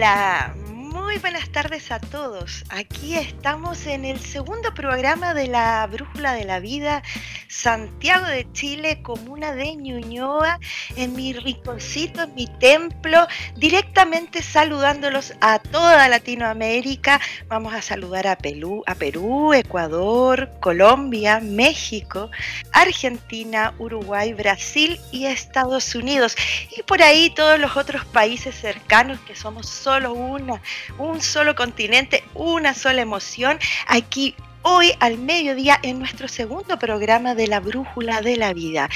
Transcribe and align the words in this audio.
Hola, 0.00 0.54
muy 1.10 1.18
buenas 1.18 1.50
tardes 1.50 1.90
a 1.90 1.98
todos. 1.98 2.64
Aquí 2.68 3.16
estamos 3.16 3.84
en 3.86 4.04
el 4.04 4.20
segundo 4.20 4.72
programa 4.72 5.34
de 5.34 5.48
la 5.48 5.84
Brújula 5.88 6.34
de 6.34 6.44
la 6.44 6.60
Vida, 6.60 7.02
Santiago 7.48 8.26
de 8.26 8.46
Chile, 8.52 9.02
comuna 9.02 9.52
de 9.52 9.74
Ñuñoa, 9.74 10.60
en 10.94 11.16
mi 11.16 11.32
rinconcito, 11.32 12.22
en 12.22 12.34
mi 12.36 12.46
templo, 12.46 13.26
directamente 13.56 14.40
saludándolos 14.40 15.34
a 15.40 15.58
toda 15.58 16.06
Latinoamérica. 16.06 17.20
Vamos 17.48 17.74
a 17.74 17.82
saludar 17.82 18.28
a 18.28 18.38
Perú, 18.38 18.84
a 18.86 18.94
Perú, 18.94 19.52
Ecuador, 19.52 20.48
Colombia, 20.60 21.40
México, 21.40 22.30
Argentina, 22.72 23.74
Uruguay, 23.78 24.32
Brasil 24.32 25.00
y 25.10 25.26
Estados 25.26 25.96
Unidos. 25.96 26.36
Y 26.76 26.84
por 26.84 27.02
ahí 27.02 27.30
todos 27.30 27.58
los 27.58 27.76
otros 27.76 28.04
países 28.04 28.54
cercanos 28.54 29.18
que 29.26 29.34
somos 29.34 29.68
solo 29.68 30.12
una, 30.12 30.62
un 31.00 31.20
solo 31.20 31.54
continente, 31.54 32.22
una 32.34 32.74
sola 32.74 33.02
emoción. 33.02 33.58
Aquí 33.86 34.34
hoy 34.62 34.92
al 35.00 35.18
mediodía 35.18 35.78
en 35.82 35.98
nuestro 35.98 36.28
segundo 36.28 36.78
programa 36.78 37.34
de 37.34 37.46
la 37.46 37.60
Brújula 37.60 38.20
de 38.20 38.36
la 38.36 38.52
Vida. 38.52 38.88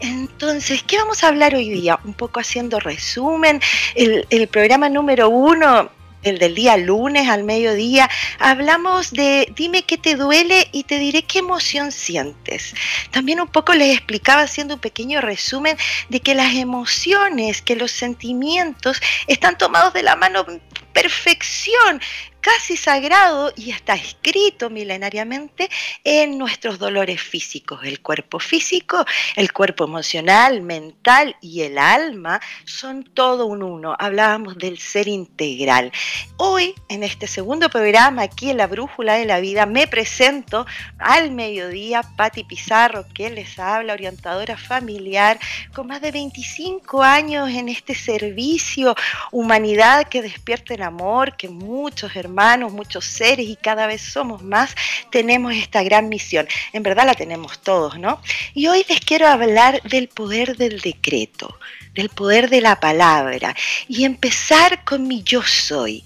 Entonces, 0.00 0.82
¿qué 0.82 0.96
vamos 0.98 1.22
a 1.22 1.28
hablar 1.28 1.54
hoy 1.54 1.68
día? 1.68 1.98
Un 2.04 2.14
poco 2.14 2.40
haciendo 2.40 2.80
resumen. 2.80 3.60
El, 3.94 4.48
programa 4.48 4.88
número 4.88 5.28
uno 5.28 5.90
el 6.22 6.38
del 6.38 6.54
día 6.54 6.76
lunes 6.76 7.30
al 7.30 7.44
mediodía, 7.44 8.10
hablamos 8.38 9.10
de 9.10 9.50
dime 9.56 9.84
qué 9.84 9.96
te 9.96 10.16
duele 10.16 10.68
y 10.70 10.84
te 10.84 10.98
diré 10.98 11.22
qué 11.22 11.38
emoción 11.38 11.92
sientes. 11.92 12.74
También 13.10 13.40
un 13.40 13.48
poco 13.48 13.72
les 13.72 13.96
explicaba 13.96 14.42
haciendo 14.42 14.74
un 14.74 14.80
pequeño 14.80 15.22
resumen 15.22 15.78
de 16.10 16.20
que 16.20 16.34
las 16.34 16.54
emociones, 16.54 17.62
que 17.62 17.74
los 17.74 17.90
sentimientos 17.90 19.00
están 19.28 19.56
tomados 19.56 19.94
de 19.94 20.02
la 20.02 20.14
mano 20.14 20.44
perfección 20.92 22.00
casi 22.40 22.76
sagrado 22.76 23.52
y 23.56 23.70
está 23.70 23.94
escrito 23.94 24.70
milenariamente 24.70 25.68
en 26.04 26.38
nuestros 26.38 26.78
dolores 26.78 27.20
físicos. 27.20 27.80
El 27.84 28.00
cuerpo 28.00 28.38
físico, 28.38 29.04
el 29.36 29.52
cuerpo 29.52 29.84
emocional, 29.84 30.62
mental 30.62 31.36
y 31.40 31.62
el 31.62 31.78
alma 31.78 32.40
son 32.64 33.04
todo 33.04 33.46
un 33.46 33.62
uno. 33.62 33.94
Hablábamos 33.98 34.56
del 34.58 34.78
ser 34.78 35.08
integral. 35.08 35.92
Hoy, 36.36 36.74
en 36.88 37.02
este 37.02 37.26
segundo 37.26 37.68
programa, 37.68 38.22
aquí 38.22 38.50
en 38.50 38.56
la 38.56 38.66
Brújula 38.66 39.14
de 39.14 39.26
la 39.26 39.40
Vida, 39.40 39.66
me 39.66 39.86
presento 39.86 40.66
al 40.98 41.30
mediodía 41.30 42.02
Patti 42.16 42.44
Pizarro, 42.44 43.06
que 43.12 43.30
les 43.30 43.58
habla, 43.58 43.92
orientadora 43.92 44.56
familiar, 44.56 45.38
con 45.74 45.88
más 45.88 46.00
de 46.00 46.10
25 46.10 47.02
años 47.02 47.50
en 47.50 47.68
este 47.68 47.94
servicio, 47.94 48.94
humanidad 49.30 50.08
que 50.08 50.22
despierta 50.22 50.74
el 50.74 50.82
amor, 50.82 51.36
que 51.36 51.48
muchos 51.48 52.16
hermanos 52.16 52.29
muchos 52.30 53.04
seres 53.04 53.46
y 53.46 53.56
cada 53.56 53.86
vez 53.86 54.02
somos 54.02 54.42
más, 54.42 54.74
tenemos 55.10 55.54
esta 55.54 55.82
gran 55.82 56.08
misión. 56.08 56.46
En 56.72 56.82
verdad 56.82 57.06
la 57.06 57.14
tenemos 57.14 57.60
todos, 57.60 57.98
¿no? 57.98 58.20
Y 58.54 58.66
hoy 58.68 58.84
les 58.88 59.00
quiero 59.00 59.26
hablar 59.28 59.82
del 59.82 60.08
poder 60.08 60.56
del 60.56 60.80
decreto, 60.80 61.58
del 61.94 62.08
poder 62.08 62.48
de 62.48 62.60
la 62.60 62.80
palabra 62.80 63.54
y 63.88 64.04
empezar 64.04 64.84
con 64.84 65.06
mi 65.06 65.22
yo 65.22 65.42
soy. 65.42 66.02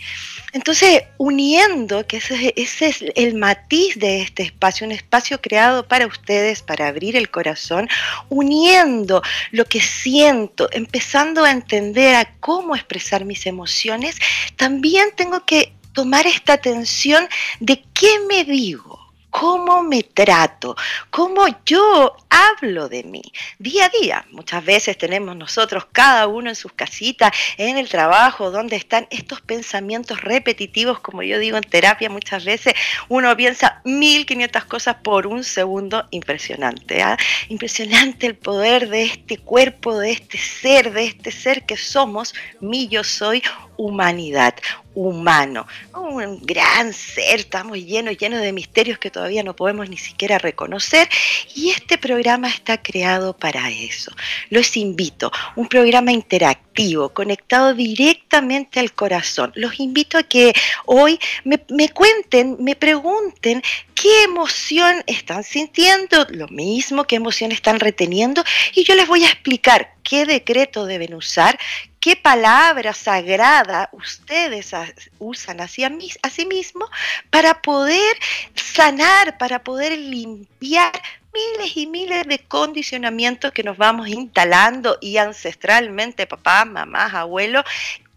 Entonces, 0.55 1.03
uniendo, 1.19 2.07
que 2.07 2.19
ese, 2.19 2.55
ese, 2.57 2.87
es 2.87 3.05
el 3.17 3.35
matiz 3.35 3.99
de 3.99 4.23
este 4.23 4.45
espacio, 4.45 4.87
un 4.87 4.93
espacio 4.93 5.41
creado 5.41 5.89
para 5.89 6.07
ustedes, 6.07 6.63
para 6.63 6.87
abrir 6.87 7.17
el 7.17 7.29
corazón, 7.29 7.89
uniendo 8.29 9.21
lo 9.51 9.65
que 9.65 9.81
siento, 9.81 10.69
empezando 10.71 11.45
a 11.45 11.51
entender 11.51 12.15
a 12.15 12.27
cómo 12.39 12.77
expresar 12.77 13.25
mis 13.25 13.47
emociones, 13.47 14.17
también 14.55 15.09
tengo 15.17 15.45
que 15.45 15.73
tomar 15.95 16.27
esta 16.27 16.53
atención 16.53 17.27
de 17.61 17.83
qué 17.95 18.21
me 18.29 18.45
digo, 18.45 19.05
cómo 19.35 19.83
me 19.83 20.05
trato, 20.05 20.77
cómo 21.11 21.47
yo 21.67 22.17
hablo 22.31 22.89
de 22.89 23.03
mí 23.03 23.23
día 23.59 23.87
a 23.87 23.89
día. 23.89 24.27
Muchas 24.31 24.65
veces 24.65 24.97
tenemos 24.97 25.35
nosotros, 25.35 25.89
cada 25.91 26.29
uno 26.29 26.51
en 26.51 26.55
sus 26.55 26.73
casitas, 26.73 27.33
en 27.59 27.77
el 27.77 27.89
trabajo, 27.89 28.53
donde 28.53 28.77
están 28.77 29.09
estos 29.11 29.41
pensamientos 29.41 30.21
repetitivos, 30.21 31.01
como 31.01 31.25
yo 31.25 31.41
digo 31.41 31.57
en 31.57 31.65
terapia 31.65 32.09
muchas 32.09 32.45
veces, 32.45 32.75
uno 33.09 33.37
piensa 33.37 33.81
1500 33.85 34.65
cosas 34.67 34.97
por 35.03 35.27
un 35.27 35.43
segundo, 35.43 36.07
impresionante. 36.13 37.03
¿ah? 37.03 37.17
Impresionante 37.49 38.29
el 38.29 38.37
poder 38.37 38.89
de 38.89 39.03
este 39.03 39.39
cuerpo, 39.39 39.99
de 39.99 40.13
este 40.13 40.39
ser, 40.39 40.93
de 40.93 41.07
este 41.07 41.33
ser 41.33 41.67
que 41.67 41.77
somos, 41.77 42.35
mi 42.61 42.87
yo 42.87 43.03
soy, 43.03 43.43
humanidad, 43.77 44.55
humano, 44.95 45.67
un 45.93 46.41
gran 46.43 46.93
ser, 46.93 47.41
estamos 47.41 47.79
llenos, 47.79 48.17
llenos 48.17 48.41
de 48.41 48.53
misterios 48.53 48.99
que 48.99 49.11
todavía 49.11 49.43
no 49.43 49.57
podemos 49.57 49.89
ni 49.89 49.97
siquiera 49.97 50.39
reconocer 50.39 51.09
y 51.55 51.71
este 51.71 51.99
programa 51.99 52.49
está 52.49 52.81
creado 52.81 53.37
para 53.37 53.71
eso. 53.71 54.13
Los 54.51 54.77
invito, 54.77 55.33
un 55.57 55.69
programa 55.69 56.13
interactivo, 56.13 57.09
conectado 57.09 57.75
directamente 57.75 58.79
al 58.81 58.93
corazón. 58.93 59.53
Los 59.57 59.81
invito 59.81 60.19
a 60.19 60.23
que 60.23 60.53
hoy 60.87 61.19
me, 61.45 61.61
me 61.71 61.89
cuenten, 61.89 62.57
me 62.61 62.77
pregunten 62.77 63.63
qué 63.95 64.25
emoción 64.25 65.03
están 65.07 65.43
sintiendo, 65.45 66.27
lo 66.31 66.47
mismo, 66.49 67.05
qué 67.05 67.17
emoción 67.17 67.53
están 67.53 67.81
reteniendo 67.81 68.45
y 68.75 68.85
yo 68.85 68.95
les 68.95 69.09
voy 69.09 69.25
a 69.25 69.29
explicar 69.29 69.95
qué 70.05 70.27
decreto 70.27 70.87
deben 70.87 71.15
usar, 71.15 71.59
qué 72.05 72.17
palabra 72.17 72.93
sagrada 72.93 73.89
ustedes 73.93 74.73
usan 75.19 75.63
hacia 75.63 75.89
mí, 75.89 76.11
a 76.21 76.29
sí 76.29 76.45
mismo 76.45 76.87
para 77.31 77.63
poder 77.63 78.15
sanar, 78.55 79.39
para 79.39 79.65
poder 79.65 79.99
limpiar 79.99 80.93
miles 81.33 81.75
y 81.79 81.87
miles 81.87 82.27
de 82.27 82.41
condicionamientos 82.41 83.53
que 83.53 83.63
nos 83.63 83.79
vamos 83.79 84.09
instalando 84.09 84.99
y 85.01 85.17
ancestralmente, 85.17 86.27
papá, 86.27 86.67
mamá, 86.67 87.07
abuelo, 87.07 87.65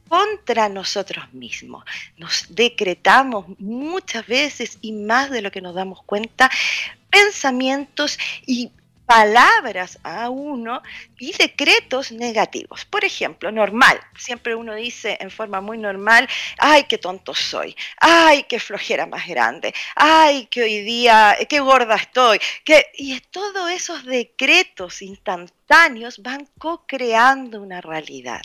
contra 0.10 0.68
nosotros 0.68 1.24
mismos. 1.34 1.86
Nos 2.18 2.48
decretamos 2.50 3.46
muchas 3.58 4.28
veces 4.28 4.80
y 4.82 4.92
más 4.92 5.30
de 5.30 5.42
lo 5.42 5.50
que 5.50 5.62
nos 5.62 5.74
damos 5.74 6.04
cuenta 6.04 6.52
pensamientos 7.10 8.20
y 8.46 8.70
palabras 9.08 9.98
a 10.04 10.30
uno 10.30 10.84
y 11.18 11.32
decretos 11.32 12.12
negativos. 12.12 12.86
Por 12.86 13.06
ejemplo, 13.06 13.52
normal, 13.52 14.00
siempre 14.18 14.54
uno 14.54 14.76
dice 14.76 15.18
en 15.20 15.32
forma 15.32 15.62
muy 15.62 15.78
normal, 15.78 16.28
ay, 16.60 16.84
qué 16.84 16.98
tonto 16.98 17.34
soy, 17.34 17.76
ay, 18.00 18.44
qué 18.44 18.60
flojera 18.60 19.06
más 19.08 19.26
grande, 19.26 19.74
ay, 19.96 20.48
que 20.48 20.62
hoy 20.62 20.82
día, 20.82 21.38
qué 21.50 21.60
gorda 21.62 21.96
estoy, 21.96 22.40
que... 22.64 22.88
y 22.96 23.20
todos 23.32 23.72
esos 23.72 24.04
decretos 24.06 25.02
instantáneos 25.02 25.57
van 26.20 26.48
co-creando 26.58 27.62
una 27.62 27.82
realidad. 27.82 28.42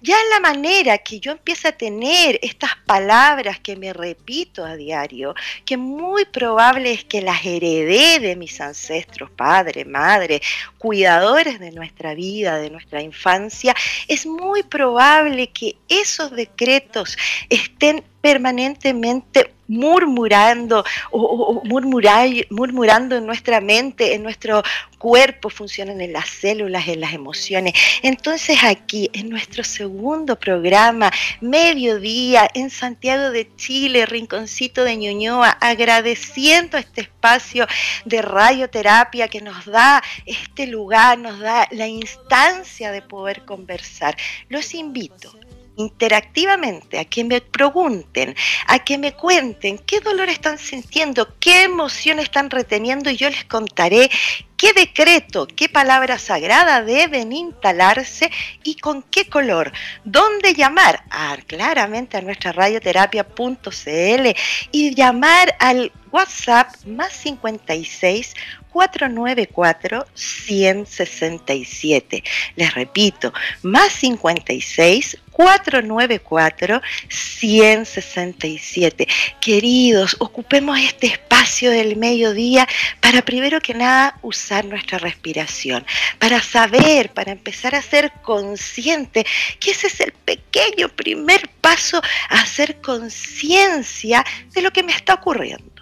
Ya 0.00 0.16
en 0.18 0.30
la 0.30 0.40
manera 0.40 0.98
que 0.98 1.20
yo 1.20 1.32
empiezo 1.32 1.68
a 1.68 1.72
tener 1.72 2.38
estas 2.42 2.76
palabras 2.86 3.60
que 3.60 3.76
me 3.76 3.92
repito 3.92 4.64
a 4.64 4.76
diario, 4.76 5.34
que 5.64 5.76
muy 5.76 6.24
probable 6.24 6.92
es 6.92 7.04
que 7.04 7.20
las 7.20 7.44
heredé 7.44 8.18
de 8.20 8.36
mis 8.36 8.60
ancestros, 8.60 9.30
padre, 9.30 9.84
madre, 9.84 10.40
cuidadores 10.78 11.60
de 11.60 11.70
nuestra 11.70 12.14
vida, 12.14 12.56
de 12.58 12.70
nuestra 12.70 13.02
infancia, 13.02 13.74
es 14.08 14.26
muy 14.26 14.62
probable 14.62 15.48
que 15.48 15.76
esos 15.88 16.30
decretos 16.30 17.16
estén 17.50 18.02
permanentemente 18.20 19.52
murmurando 19.68 20.84
o, 21.10 21.62
murmurando 21.64 23.16
en 23.16 23.26
nuestra 23.26 23.60
mente, 23.60 24.14
en 24.14 24.22
nuestro 24.22 24.62
cuerpo, 24.98 25.50
funcionan 25.50 26.00
en 26.00 26.12
las 26.12 26.28
células, 26.28 26.88
en 26.88 27.00
las 27.00 27.12
emociones. 27.12 27.74
Entonces 28.02 28.64
aquí, 28.64 29.10
en 29.12 29.28
nuestro 29.28 29.62
segundo 29.64 30.36
programa, 30.36 31.10
mediodía, 31.40 32.48
en 32.54 32.70
Santiago 32.70 33.30
de 33.30 33.54
Chile, 33.56 34.06
Rinconcito 34.06 34.84
de 34.84 34.96
Ñuñoa, 34.96 35.50
agradeciendo 35.60 36.78
este 36.78 37.02
espacio 37.02 37.66
de 38.04 38.22
radioterapia 38.22 39.28
que 39.28 39.40
nos 39.40 39.64
da 39.66 40.02
este 40.26 40.66
lugar, 40.66 41.18
nos 41.18 41.38
da 41.38 41.68
la 41.70 41.86
instancia 41.86 42.90
de 42.90 43.02
poder 43.02 43.44
conversar. 43.44 44.16
Los 44.48 44.74
invito 44.74 45.34
interactivamente, 45.76 46.98
a 46.98 47.04
que 47.04 47.24
me 47.24 47.40
pregunten, 47.40 48.34
a 48.66 48.78
que 48.78 48.98
me 48.98 49.12
cuenten 49.12 49.78
qué 49.78 50.00
dolor 50.00 50.28
están 50.28 50.58
sintiendo, 50.58 51.34
qué 51.40 51.64
emoción 51.64 52.18
están 52.18 52.50
reteniendo 52.50 53.10
y 53.10 53.16
yo 53.16 53.28
les 53.30 53.44
contaré 53.44 54.10
qué 54.56 54.72
decreto, 54.72 55.46
qué 55.46 55.68
palabra 55.68 56.18
sagrada 56.18 56.82
deben 56.82 57.32
instalarse 57.32 58.30
y 58.62 58.76
con 58.76 59.02
qué 59.02 59.28
color. 59.28 59.72
¿Dónde 60.04 60.54
llamar? 60.54 61.04
Ah, 61.10 61.36
claramente 61.46 62.16
a 62.16 62.22
nuestra 62.22 62.52
radioterapia.cl 62.52 64.26
y 64.72 64.94
llamar 64.94 65.54
al 65.58 65.92
WhatsApp 66.10 66.72
más 66.86 67.12
56 67.12 68.34
494 68.74 70.06
167. 70.14 72.22
Les 72.56 72.74
repito, 72.74 73.32
más 73.62 73.92
56 73.92 75.18
494 75.30 76.82
167. 77.08 79.06
Queridos, 79.40 80.16
ocupemos 80.18 80.80
este 80.80 81.06
espacio 81.06 81.70
del 81.70 81.94
mediodía 81.94 82.66
para 82.98 83.22
primero 83.22 83.60
que 83.60 83.74
nada 83.74 84.18
usar 84.22 84.64
nuestra 84.64 84.98
respiración, 84.98 85.86
para 86.18 86.42
saber, 86.42 87.12
para 87.12 87.30
empezar 87.30 87.76
a 87.76 87.82
ser 87.82 88.10
consciente 88.22 89.24
que 89.60 89.70
ese 89.70 89.86
es 89.86 90.00
el 90.00 90.10
pequeño 90.12 90.88
primer 90.88 91.48
paso 91.60 92.02
a 92.28 92.40
hacer 92.40 92.80
conciencia 92.80 94.24
de 94.52 94.62
lo 94.62 94.72
que 94.72 94.82
me 94.82 94.90
está 94.92 95.14
ocurriendo. 95.14 95.73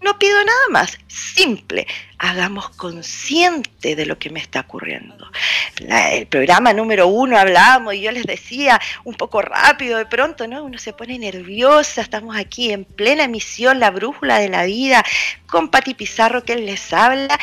No 0.00 0.18
pido 0.18 0.36
nada 0.44 0.68
más, 0.70 0.98
simple, 1.08 1.86
hagamos 2.18 2.68
consciente 2.70 3.96
de 3.96 4.06
lo 4.06 4.18
que 4.18 4.30
me 4.30 4.40
está 4.40 4.60
ocurriendo. 4.60 5.30
el 5.78 6.26
programa 6.26 6.72
número 6.72 7.08
uno 7.08 7.36
hablábamos 7.38 7.94
y 7.94 8.02
yo 8.02 8.12
les 8.12 8.24
decía 8.24 8.80
un 9.04 9.14
poco 9.14 9.42
rápido, 9.42 9.98
de 9.98 10.06
pronto, 10.06 10.46
¿no? 10.46 10.64
Uno 10.64 10.78
se 10.78 10.92
pone 10.92 11.18
nerviosa, 11.18 12.02
estamos 12.02 12.36
aquí 12.36 12.72
en 12.72 12.84
plena 12.84 13.24
emisión, 13.24 13.80
la 13.80 13.90
brújula 13.90 14.38
de 14.38 14.48
la 14.48 14.64
vida, 14.64 15.04
con 15.46 15.70
Pati 15.70 15.94
Pizarro 15.94 16.44
que 16.44 16.56
les 16.56 16.92
habla. 16.92 17.38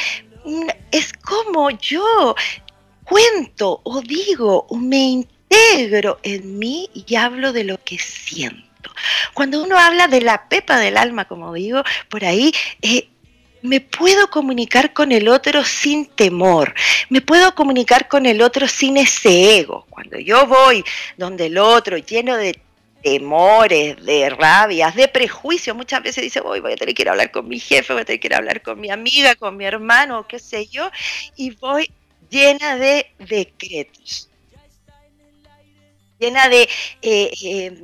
Mm, 0.46 0.68
es 0.92 1.14
como 1.14 1.70
yo 1.72 2.36
cuento 3.04 3.82
o 3.84 4.02
digo 4.02 4.66
o 4.70 4.78
me 4.78 4.98
integro 4.98 6.20
en 6.24 6.58
mí 6.60 6.90
y 6.94 7.16
hablo 7.16 7.52
de 7.52 7.64
lo 7.64 7.84
que 7.84 7.98
siento. 7.98 8.73
Cuando 9.34 9.64
uno 9.64 9.78
habla 9.78 10.08
de 10.08 10.22
la 10.22 10.48
pepa 10.50 10.80
del 10.80 10.98
alma, 10.98 11.26
como 11.26 11.54
digo, 11.54 11.84
por 12.10 12.26
ahí, 12.26 12.54
eh, 12.82 13.10
me 13.62 13.80
puedo 13.80 14.30
comunicar 14.30 14.94
con 14.94 15.12
el 15.12 15.30
otro 15.30 15.64
sin 15.64 16.06
temor, 16.06 16.74
me 17.10 17.22
puedo 17.22 17.56
comunicar 17.56 18.08
con 18.08 18.26
el 18.26 18.42
otro 18.42 18.68
sin 18.68 18.98
ese 18.98 19.58
ego. 19.60 19.86
Cuando 19.90 20.20
yo 20.20 20.46
voy 20.46 20.84
donde 21.18 21.46
el 21.48 21.58
otro 21.58 21.98
lleno 21.98 22.36
de 22.36 22.60
temores, 23.02 24.04
de 24.04 24.30
rabias, 24.30 24.96
de 24.96 25.08
prejuicios, 25.08 25.76
muchas 25.76 26.04
veces 26.04 26.24
dice, 26.24 26.42
voy, 26.42 26.60
voy 26.60 26.74
a 26.74 26.76
tener 26.76 26.94
que 26.94 27.04
ir 27.04 27.10
a 27.10 27.12
hablar 27.12 27.32
con 27.32 27.48
mi 27.48 27.60
jefe, 27.60 27.94
voy 27.94 28.02
a 28.02 28.06
tener 28.06 28.20
que 28.20 28.28
ir 28.28 28.34
a 28.34 28.38
hablar 28.38 28.62
con 28.62 28.80
mi 28.80 28.90
amiga, 28.90 29.36
con 29.36 29.58
mi 29.58 29.66
hermano, 29.66 30.26
qué 30.28 30.40
sé 30.40 30.68
yo, 30.68 30.90
y 31.36 31.52
voy 31.52 31.90
llena 32.30 32.78
de 32.78 33.12
decretos 33.20 34.30
llena 36.24 36.48
eh, 36.52 36.68
eh, 37.02 37.84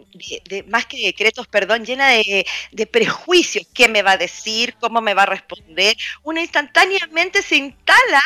de, 0.50 0.64
más 0.64 0.86
que 0.86 0.98
decretos, 0.98 1.48
perdón, 1.48 1.86
llena 1.86 2.08
de, 2.08 2.46
de, 2.72 2.86
prejuicios, 2.86 3.68
qué 3.74 3.88
me 3.88 4.02
va 4.02 4.12
a 4.12 4.18
decir, 4.18 4.76
cómo 4.80 5.02
me 5.02 5.14
va 5.14 5.24
a 5.24 5.28
responder. 5.38 5.96
Uno 6.24 6.40
instantáneamente 6.40 7.42
se 7.42 7.58
instala 7.58 8.22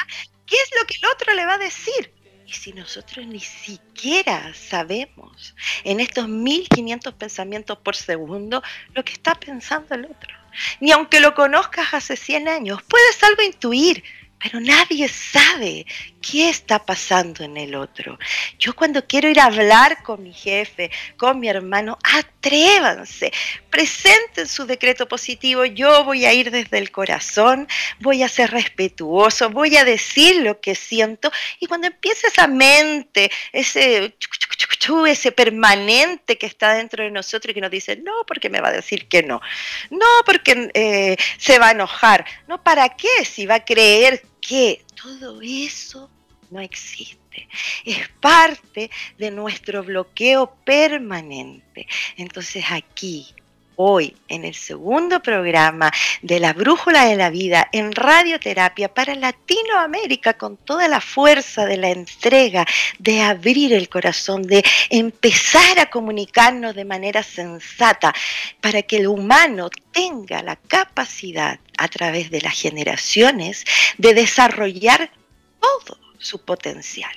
qué 0.46 0.56
es 0.56 0.70
lo 0.80 0.86
que 0.86 0.96
el 1.02 1.06
otro 1.06 1.34
le 1.34 1.46
va 1.46 1.54
a 1.54 1.58
decir. 1.58 2.14
Y 2.46 2.54
si 2.54 2.74
nosotros 2.74 3.26
ni 3.26 3.40
siquiera 3.40 4.54
sabemos 4.54 5.56
en 5.84 6.00
estos 6.00 6.28
1500 6.28 7.14
pensamientos 7.16 7.78
por 7.80 7.96
segundo 7.96 8.62
lo 8.94 9.04
que 9.04 9.14
está 9.14 9.34
pensando 9.36 9.96
el 9.96 10.06
otro, 10.06 10.36
ni 10.80 10.92
aunque 10.92 11.20
lo 11.20 11.34
conozcas 11.34 11.94
hace 11.94 12.16
100 12.16 12.48
años, 12.48 12.84
puedes 12.84 13.24
algo 13.24 13.42
intuir, 13.42 14.04
pero 14.40 14.60
nadie 14.60 15.08
sabe 15.08 15.86
qué 16.24 16.50
está 16.50 16.80
pasando 16.80 17.44
en 17.44 17.58
el 17.58 17.76
otro. 17.76 18.18
Yo 18.58 18.76
cuando 18.76 19.06
quiero 19.06 19.30
ir 19.30 19.40
a 19.40 19.46
hablar 19.46 20.02
con 20.04 20.24
mi 20.24 20.34
jefe, 20.34 20.90
con 21.18 21.40
mi 21.40 21.50
hermano, 21.50 22.00
atrévanse, 22.04 23.32
presenten 23.70 24.48
su 24.48 24.66
decreto 24.66 25.08
positivo, 25.08 25.66
yo 25.66 26.04
voy 26.04 26.26
a 26.26 26.34
ir 26.34 26.50
desde 26.50 26.78
el 26.78 26.92
corazón, 26.92 27.68
voy 28.00 28.24
a 28.24 28.30
ser 28.30 28.52
respetuoso, 28.52 29.50
voy 29.50 29.76
a 29.78 29.84
decir 29.84 30.38
lo 30.38 30.60
que 30.62 30.76
siento 30.76 31.32
y 31.60 31.68
cuando 31.68 31.88
empiece 31.88 32.28
esa 32.28 32.48
mente, 32.48 33.30
ese 33.52 34.16
ese 35.08 35.32
permanente 35.32 36.38
que 36.38 36.46
está 36.46 36.74
dentro 36.74 37.04
de 37.04 37.12
nosotros 37.12 37.52
y 37.52 37.54
que 37.54 37.62
nos 37.62 37.72
dice, 37.72 37.96
no, 37.98 38.12
porque 38.28 38.50
me 38.50 38.60
va 38.60 38.70
a 38.70 38.74
decir 38.74 39.08
que 39.08 39.24
no, 39.24 39.42
no, 39.90 40.06
porque 40.26 40.70
eh, 40.74 41.16
se 41.38 41.58
va 41.58 41.70
a 41.70 41.72
enojar, 41.72 42.26
no, 42.48 42.62
¿para 42.62 42.90
qué? 42.90 43.24
Si 43.24 43.46
va 43.46 43.56
a 43.56 43.66
creer 43.66 44.22
que 44.42 44.84
todo 45.02 45.40
eso 45.42 46.10
no 46.54 46.62
existe. 46.62 47.50
Es 47.84 48.08
parte 48.22 48.90
de 49.18 49.32
nuestro 49.32 49.84
bloqueo 49.84 50.56
permanente. 50.64 51.88
Entonces 52.16 52.64
aquí 52.70 53.28
hoy 53.76 54.16
en 54.28 54.46
el 54.46 54.54
segundo 54.54 55.20
programa 55.20 55.92
de 56.22 56.40
la 56.40 56.54
Brújula 56.54 57.06
de 57.06 57.16
la 57.16 57.32
Vida 57.32 57.70
en 57.72 57.92
radioterapia 57.92 58.94
para 58.94 59.16
Latinoamérica 59.16 60.36
con 60.36 60.58
toda 60.58 60.88
la 60.88 61.02
fuerza 61.02 61.66
de 61.66 61.78
la 61.78 61.90
entrega, 61.90 62.66
de 63.00 63.22
abrir 63.22 63.74
el 63.74 63.90
corazón, 63.90 64.44
de 64.44 64.64
empezar 64.90 65.80
a 65.80 65.90
comunicarnos 65.90 66.76
de 66.76 66.86
manera 66.86 67.24
sensata 67.24 68.14
para 68.62 68.84
que 68.84 68.98
el 68.98 69.08
humano 69.08 69.70
tenga 69.92 70.44
la 70.44 70.56
capacidad 70.56 71.60
a 71.78 71.88
través 71.88 72.30
de 72.30 72.42
las 72.42 72.54
generaciones 72.54 73.66
de 73.98 74.14
desarrollar 74.14 75.10
todo 75.60 76.03
su 76.24 76.40
potencial 76.40 77.14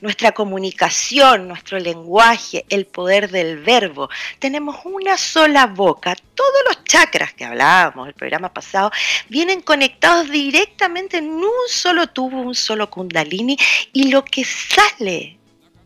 nuestra 0.00 0.32
comunicación, 0.32 1.48
nuestro 1.48 1.78
lenguaje, 1.78 2.64
el 2.68 2.86
poder 2.86 3.30
del 3.30 3.58
verbo. 3.58 4.08
Tenemos 4.38 4.76
una 4.84 5.16
sola 5.16 5.66
boca. 5.66 6.14
Todos 6.34 6.62
los 6.68 6.84
chakras 6.84 7.34
que 7.34 7.44
hablábamos 7.44 8.08
el 8.08 8.14
programa 8.14 8.52
pasado 8.52 8.90
vienen 9.28 9.60
conectados 9.60 10.30
directamente 10.30 11.18
en 11.18 11.28
un 11.28 11.50
solo 11.68 12.08
tubo, 12.08 12.40
un 12.40 12.54
solo 12.54 12.90
kundalini 12.90 13.56
y 13.92 14.10
lo 14.10 14.24
que 14.24 14.44
sale 14.44 15.38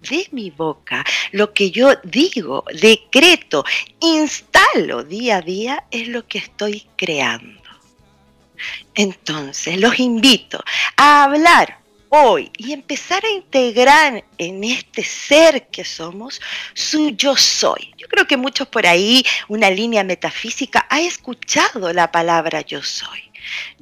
de 0.08 0.28
mi 0.32 0.50
boca, 0.50 1.04
lo 1.32 1.52
que 1.52 1.70
yo 1.70 1.94
digo, 2.04 2.64
decreto, 2.72 3.64
instalo 4.00 5.04
día 5.04 5.36
a 5.36 5.42
día 5.42 5.84
es 5.90 6.08
lo 6.08 6.26
que 6.26 6.38
estoy 6.38 6.86
creando. 6.96 7.60
Entonces, 8.94 9.78
los 9.78 9.98
invito 9.98 10.62
a 10.96 11.24
hablar 11.24 11.79
hoy 12.10 12.50
y 12.58 12.72
empezar 12.72 13.24
a 13.24 13.30
integrar 13.30 14.24
en 14.36 14.64
este 14.64 15.02
ser 15.02 15.68
que 15.68 15.84
somos 15.84 16.40
su 16.74 17.10
yo 17.10 17.36
soy. 17.36 17.94
Yo 17.96 18.06
creo 18.08 18.26
que 18.26 18.36
muchos 18.36 18.68
por 18.68 18.86
ahí, 18.86 19.24
una 19.48 19.70
línea 19.70 20.04
metafísica, 20.04 20.86
ha 20.90 21.00
escuchado 21.00 21.92
la 21.92 22.12
palabra 22.12 22.60
yo 22.60 22.82
soy. 22.82 23.22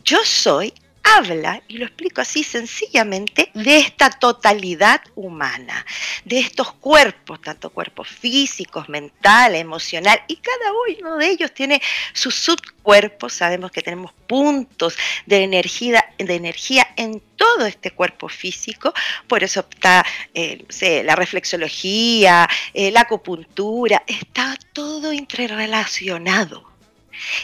Yo 0.04 0.18
soy 0.24 0.72
habla, 1.16 1.62
y 1.68 1.78
lo 1.78 1.86
explico 1.86 2.20
así 2.20 2.44
sencillamente, 2.44 3.50
de 3.54 3.78
esta 3.78 4.10
totalidad 4.10 5.00
humana, 5.14 5.84
de 6.24 6.38
estos 6.38 6.72
cuerpos, 6.72 7.40
tanto 7.40 7.70
cuerpos 7.70 8.08
físicos, 8.08 8.88
mental, 8.88 9.54
emocional, 9.54 10.22
y 10.28 10.36
cada 10.36 10.72
uno 10.72 11.16
de 11.16 11.30
ellos 11.30 11.52
tiene 11.52 11.80
sus 12.12 12.34
subcuerpos, 12.34 13.32
sabemos 13.32 13.70
que 13.70 13.82
tenemos 13.82 14.12
puntos 14.26 14.96
de 15.26 15.42
energía, 15.42 16.04
de 16.18 16.34
energía 16.34 16.86
en 16.96 17.20
todo 17.36 17.66
este 17.66 17.92
cuerpo 17.92 18.28
físico, 18.28 18.92
por 19.26 19.42
eso 19.44 19.60
está 19.60 20.04
eh, 20.34 20.64
la 21.04 21.14
reflexología, 21.14 22.48
eh, 22.74 22.90
la 22.90 23.02
acupuntura, 23.02 24.02
está 24.06 24.56
todo 24.72 25.12
interrelacionado. 25.12 26.67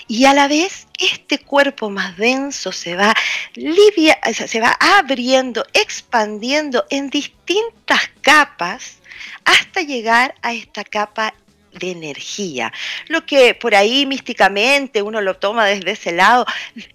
Y 0.06 0.24
a 0.24 0.34
la 0.34 0.48
vez 0.48 0.86
este 0.98 1.38
cuerpo 1.38 1.90
más 1.90 2.16
denso 2.16 2.72
se 2.72 2.96
va, 2.96 3.14
se 3.54 4.60
va 4.60 4.76
abriendo, 4.80 5.64
expandiendo 5.72 6.84
en 6.90 7.10
distintas 7.10 8.10
capas 8.20 8.98
hasta 9.44 9.82
llegar 9.82 10.34
a 10.42 10.52
esta 10.52 10.84
capa 10.84 11.34
de 11.72 11.90
energía. 11.90 12.72
Lo 13.08 13.26
que 13.26 13.54
por 13.54 13.74
ahí 13.74 14.06
místicamente 14.06 15.02
uno 15.02 15.20
lo 15.20 15.36
toma 15.36 15.66
desde 15.66 15.92
ese 15.92 16.12
lado, 16.12 16.46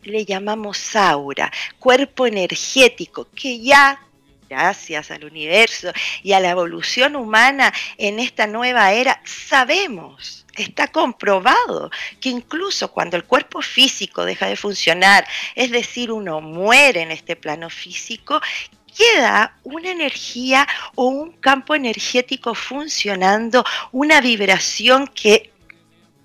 le 0.04 0.26
llamamos 0.26 0.96
aura, 0.96 1.52
cuerpo 1.80 2.26
energético, 2.26 3.28
que 3.36 3.60
ya 3.60 4.00
gracias 4.50 5.12
al 5.12 5.26
universo 5.26 5.92
y 6.24 6.34
a 6.34 6.40
la 6.40 6.50
evolución 6.50 7.16
humana 7.16 7.72
en 7.98 8.20
esta 8.20 8.48
nueva 8.48 8.92
era, 8.94 9.22
sabemos, 9.24 10.39
está 10.56 10.88
comprobado 10.88 11.90
que 12.20 12.30
incluso 12.30 12.92
cuando 12.92 13.16
el 13.18 13.24
cuerpo 13.24 13.62
físico 13.62 14.26
deja 14.26 14.48
de 14.48 14.56
funcionar, 14.56 15.28
es 15.56 15.72
decir, 15.72 16.12
uno 16.12 16.42
muere 16.42 17.02
en 17.02 17.12
este 17.12 17.36
plano 17.36 17.70
físico, 17.70 18.42
queda 18.96 19.56
una 19.64 19.92
energía 19.92 20.68
o 20.96 21.06
un 21.06 21.32
campo 21.34 21.76
energético 21.76 22.54
funcionando, 22.54 23.64
una 23.92 24.20
vibración 24.20 25.08
que, 25.08 25.52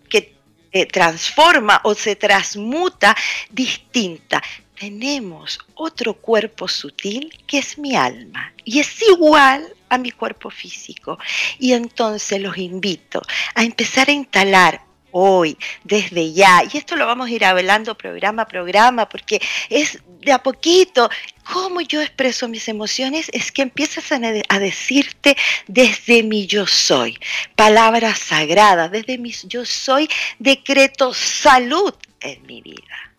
que 0.09 0.35
eh, 0.73 0.87
transforma 0.87 1.81
o 1.85 1.95
se 1.95 2.17
transmuta 2.17 3.17
distinta 3.51 4.43
tenemos 4.79 5.59
otro 5.75 6.15
cuerpo 6.15 6.69
sutil 6.69 7.33
que 7.47 7.59
es 7.59 7.79
mi 7.79 7.95
alma 7.95 8.53
y 8.65 8.81
es 8.81 9.03
igual 9.03 9.75
a 9.89 9.99
mi 9.99 10.11
cuerpo 10.11 10.51
físico. 10.51 11.19
Y 11.59 11.73
entonces 11.73 12.41
los 12.41 12.57
invito 12.59 13.23
a 13.55 13.63
empezar 13.63 14.09
a 14.09 14.13
instalar 14.13 14.83
hoy, 15.17 15.57
desde 15.85 16.33
ya, 16.33 16.65
y 16.65 16.77
esto 16.77 16.97
lo 16.97 17.07
vamos 17.07 17.29
a 17.29 17.31
ir 17.31 17.45
hablando 17.45 17.97
programa 17.97 18.43
a 18.43 18.49
programa, 18.49 19.09
porque 19.09 19.41
es 19.71 20.01
de 20.21 20.33
a 20.33 20.43
poquito, 20.43 21.09
cómo 21.53 21.81
yo 21.83 22.03
expreso 22.03 22.49
mis 22.49 22.67
emociones, 22.67 23.31
es 23.33 23.53
que 23.53 23.63
empiezas 23.63 24.11
a, 24.11 24.59
decirte 24.59 25.37
desde 25.69 26.25
mi 26.25 26.49
yo 26.49 26.67
soy, 26.67 27.17
palabras 27.55 28.19
sagradas, 28.19 28.91
desde 28.91 29.17
mi 29.19 29.33
yo 29.45 29.65
soy, 29.65 30.09
decreto 30.41 31.15
salud 31.15 31.95
en 32.21 32.45
mi 32.45 32.61
vida. 32.61 33.14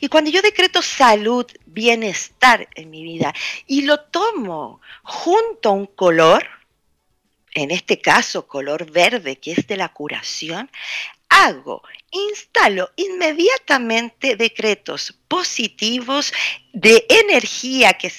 Y 0.00 0.08
cuando 0.08 0.30
yo 0.30 0.42
decreto 0.42 0.82
salud, 0.82 1.46
bienestar 1.66 2.68
en 2.74 2.90
mi 2.90 3.02
vida 3.02 3.34
y 3.66 3.82
lo 3.82 4.00
tomo 4.00 4.80
junto 5.02 5.68
a 5.68 5.72
un 5.72 5.86
color, 5.86 6.46
en 7.52 7.70
este 7.70 8.00
caso 8.00 8.46
color 8.46 8.90
verde, 8.90 9.36
que 9.36 9.52
es 9.52 9.66
de 9.66 9.76
la 9.76 9.88
curación, 9.88 10.70
hago, 11.30 11.82
instalo 12.10 12.90
inmediatamente 12.96 14.36
decretos 14.36 15.14
positivos 15.28 16.32
de 16.72 17.06
energía 17.08 17.94
que, 17.94 18.12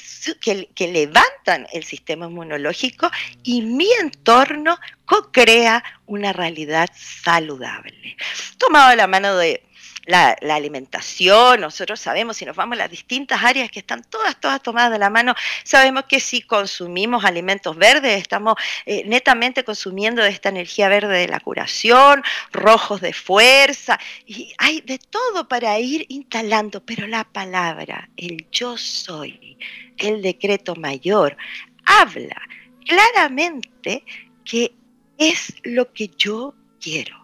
que, 0.74 0.88
levantan 0.88 1.68
el 1.74 1.84
sistema 1.84 2.26
inmunológico 2.26 3.12
y 3.44 3.62
mi 3.62 3.92
entorno 4.00 4.78
co-crea 5.06 5.84
una 6.06 6.32
realidad 6.32 6.90
saludable. 6.96 8.16
Tomado 8.58 8.96
la 8.96 9.08
mano 9.08 9.36
de 9.36 9.64
la, 10.06 10.36
alimentación, 10.50 11.62
nosotros 11.62 12.00
sabemos, 12.00 12.38
si 12.38 12.46
nos 12.46 12.56
vamos 12.56 12.76
a 12.78 12.84
las 12.84 12.92
distintas 12.92 13.44
áreas 13.44 13.70
que 13.70 13.80
están 13.80 14.04
todas, 14.04 14.40
todas 14.40 14.62
tomadas 14.62 14.92
de 14.92 15.00
la 15.00 15.10
mano, 15.10 15.36
sabemos 15.64 16.06
que 16.06 16.20
si 16.20 16.42
consumimos 16.42 17.24
alimentos 17.24 17.76
verdes, 17.78 18.20
estamos 18.20 18.56
eh, 18.86 19.04
netamente 19.06 19.64
consumiendo 19.64 20.24
esta 20.24 20.50
energía 20.50 20.90
verde 20.90 21.18
de 21.20 21.28
la 21.28 21.40
curación, 21.40 22.24
rojos 22.52 23.02
de 23.02 23.14
fuerza, 23.14 24.00
y 24.26 24.54
hay 24.58 24.82
de 24.82 24.98
todo 24.98 25.48
para 25.48 25.80
ir 25.80 26.06
instalando, 26.10 26.84
pero 26.84 27.08
la 27.08 27.24
palabra, 27.24 28.10
el 28.18 28.48
yo 28.52 28.78
soy, 28.78 29.58
el 29.98 30.22
decreto 30.22 30.76
mayor, 30.76 31.38
habla 31.86 32.42
claramente 32.86 34.04
que 34.44 34.74
es 35.18 35.54
lo 35.64 35.94
que 35.94 36.10
yo 36.18 36.56
quiero 36.80 37.21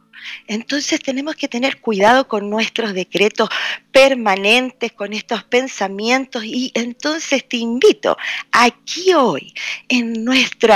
entonces 0.47 0.99
tenemos 1.01 1.35
que 1.35 1.47
tener 1.47 1.79
cuidado 1.79 2.27
con 2.27 2.49
nuestros 2.49 2.93
decretos 2.93 3.49
permanentes, 3.91 4.91
con 4.91 5.13
estos 5.13 5.43
pensamientos. 5.43 6.43
Y 6.45 6.71
entonces 6.73 7.47
te 7.47 7.57
invito 7.57 8.17
aquí 8.51 9.13
hoy 9.13 9.53
en 9.89 10.23
nuestro 10.23 10.73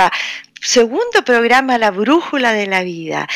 segundo 0.60 1.24
programa 1.24 1.78
La 1.78 1.90
Brújula 1.90 2.52
de 2.52 2.66
la 2.66 2.82
Vida 2.82 3.28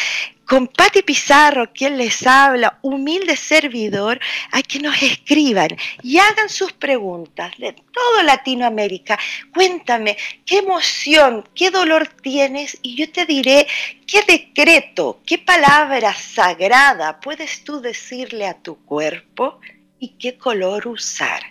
con 0.46 0.68
Patti 0.68 1.02
Pizarro, 1.02 1.72
quien 1.72 1.98
les 1.98 2.26
habla, 2.26 2.78
humilde 2.82 3.36
servidor, 3.36 4.20
a 4.52 4.62
que 4.62 4.78
nos 4.78 5.02
escriban 5.02 5.76
y 6.02 6.18
hagan 6.18 6.48
sus 6.48 6.72
preguntas 6.72 7.52
de 7.58 7.72
todo 7.72 8.22
Latinoamérica. 8.22 9.18
Cuéntame 9.52 10.16
qué 10.44 10.58
emoción, 10.58 11.44
qué 11.54 11.70
dolor 11.70 12.06
tienes 12.22 12.78
y 12.82 12.94
yo 12.94 13.10
te 13.10 13.26
diré 13.26 13.66
qué 14.06 14.22
decreto, 14.22 15.20
qué 15.26 15.38
palabra 15.38 16.14
sagrada 16.14 17.20
puedes 17.20 17.64
tú 17.64 17.80
decirle 17.80 18.46
a 18.46 18.54
tu 18.54 18.76
cuerpo 18.84 19.60
y 19.98 20.08
qué 20.18 20.36
color 20.36 20.86
usar. 20.88 21.42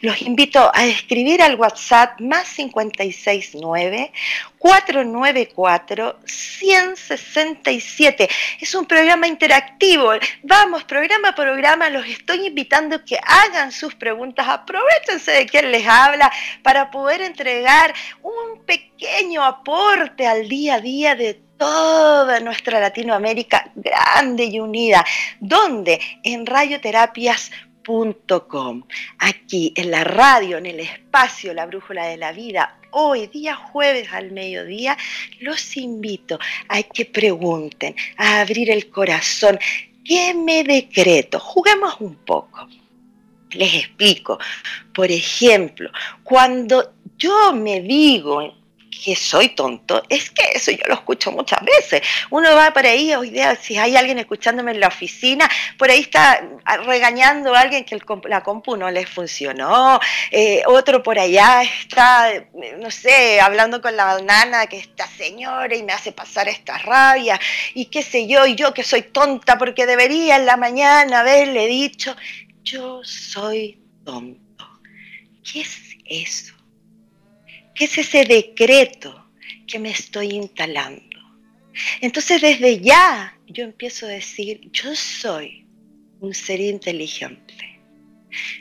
Los 0.00 0.20
invito 0.22 0.70
a 0.74 0.84
escribir 0.84 1.42
al 1.42 1.56
WhatsApp 1.56 2.20
más 2.20 2.52
569 2.54 4.12
494 4.58 6.20
167. 6.24 8.28
Es 8.60 8.74
un 8.74 8.86
programa 8.86 9.26
interactivo. 9.26 10.12
Vamos, 10.42 10.84
programa 10.84 11.28
a 11.28 11.34
programa, 11.34 11.90
los 11.90 12.06
estoy 12.06 12.46
invitando 12.46 12.96
a 12.96 13.04
que 13.04 13.18
hagan 13.22 13.72
sus 13.72 13.94
preguntas. 13.94 14.48
Aprovechense 14.48 15.30
de 15.30 15.46
quien 15.46 15.70
les 15.70 15.86
habla 15.86 16.32
para 16.62 16.90
poder 16.90 17.20
entregar 17.20 17.94
un 18.22 18.64
pequeño 18.64 19.44
aporte 19.44 20.26
al 20.26 20.48
día 20.48 20.74
a 20.74 20.80
día 20.80 21.14
de 21.14 21.44
toda 21.56 22.40
nuestra 22.40 22.80
Latinoamérica 22.80 23.70
grande 23.74 24.44
y 24.44 24.60
unida, 24.60 25.04
donde 25.40 26.00
en 26.22 26.46
radioterapias 26.46 27.50
Aquí 29.18 29.72
en 29.76 29.90
la 29.90 30.04
radio, 30.04 30.56
en 30.58 30.66
el 30.66 30.80
espacio 30.80 31.52
La 31.52 31.66
Brújula 31.66 32.06
de 32.06 32.16
la 32.16 32.32
Vida, 32.32 32.78
hoy 32.92 33.26
día 33.26 33.54
jueves 33.54 34.10
al 34.12 34.32
mediodía, 34.32 34.96
los 35.40 35.76
invito 35.76 36.38
a 36.68 36.82
que 36.82 37.04
pregunten, 37.04 37.94
a 38.16 38.40
abrir 38.40 38.70
el 38.70 38.88
corazón. 38.88 39.58
¿Qué 40.04 40.32
me 40.34 40.64
decreto? 40.64 41.38
Juguemos 41.38 42.00
un 42.00 42.16
poco. 42.16 42.68
Les 43.50 43.74
explico. 43.74 44.38
Por 44.94 45.10
ejemplo, 45.10 45.90
cuando 46.22 46.94
yo 47.18 47.52
me 47.52 47.80
digo 47.80 48.63
que 49.04 49.16
soy 49.16 49.50
tonto, 49.50 50.02
es 50.08 50.30
que 50.30 50.44
eso 50.54 50.70
yo 50.70 50.82
lo 50.86 50.94
escucho 50.94 51.32
muchas 51.32 51.60
veces. 51.64 52.02
Uno 52.30 52.54
va 52.54 52.72
por 52.72 52.86
ahí, 52.86 53.14
hoy 53.14 53.34
si 53.60 53.76
hay 53.76 53.96
alguien 53.96 54.18
escuchándome 54.18 54.72
en 54.72 54.80
la 54.80 54.88
oficina, 54.88 55.48
por 55.78 55.90
ahí 55.90 56.00
está 56.00 56.42
regañando 56.84 57.54
a 57.54 57.60
alguien 57.60 57.84
que 57.84 57.98
la 58.28 58.42
compu 58.42 58.76
no 58.76 58.90
les 58.90 59.08
funcionó, 59.08 60.00
eh, 60.30 60.62
otro 60.66 61.02
por 61.02 61.18
allá 61.18 61.62
está, 61.62 62.30
no 62.78 62.90
sé, 62.90 63.40
hablando 63.40 63.80
con 63.80 63.96
la 63.96 64.18
nana 64.20 64.66
que 64.66 64.78
está 64.78 65.06
señora 65.06 65.74
y 65.74 65.82
me 65.82 65.92
hace 65.92 66.12
pasar 66.12 66.48
esta 66.48 66.78
rabia, 66.78 67.40
y 67.74 67.86
qué 67.86 68.02
sé 68.02 68.26
yo, 68.26 68.46
y 68.46 68.54
yo 68.54 68.74
que 68.74 68.84
soy 68.84 69.02
tonta 69.02 69.58
porque 69.58 69.86
debería 69.86 70.36
en 70.36 70.46
la 70.46 70.56
mañana 70.56 71.20
haberle 71.20 71.66
dicho, 71.66 72.16
yo 72.62 73.02
soy 73.04 73.80
tonto. 74.04 74.44
¿Qué 75.42 75.60
es 75.60 75.96
eso? 76.06 76.53
¿Qué 77.74 77.86
es 77.86 77.98
ese 77.98 78.24
decreto 78.24 79.30
que 79.66 79.78
me 79.78 79.90
estoy 79.90 80.32
instalando? 80.32 81.02
Entonces 82.00 82.40
desde 82.40 82.80
ya 82.80 83.36
yo 83.46 83.64
empiezo 83.64 84.06
a 84.06 84.10
decir, 84.10 84.60
yo 84.70 84.94
soy 84.94 85.66
un 86.20 86.34
ser 86.34 86.60
inteligente. 86.60 87.80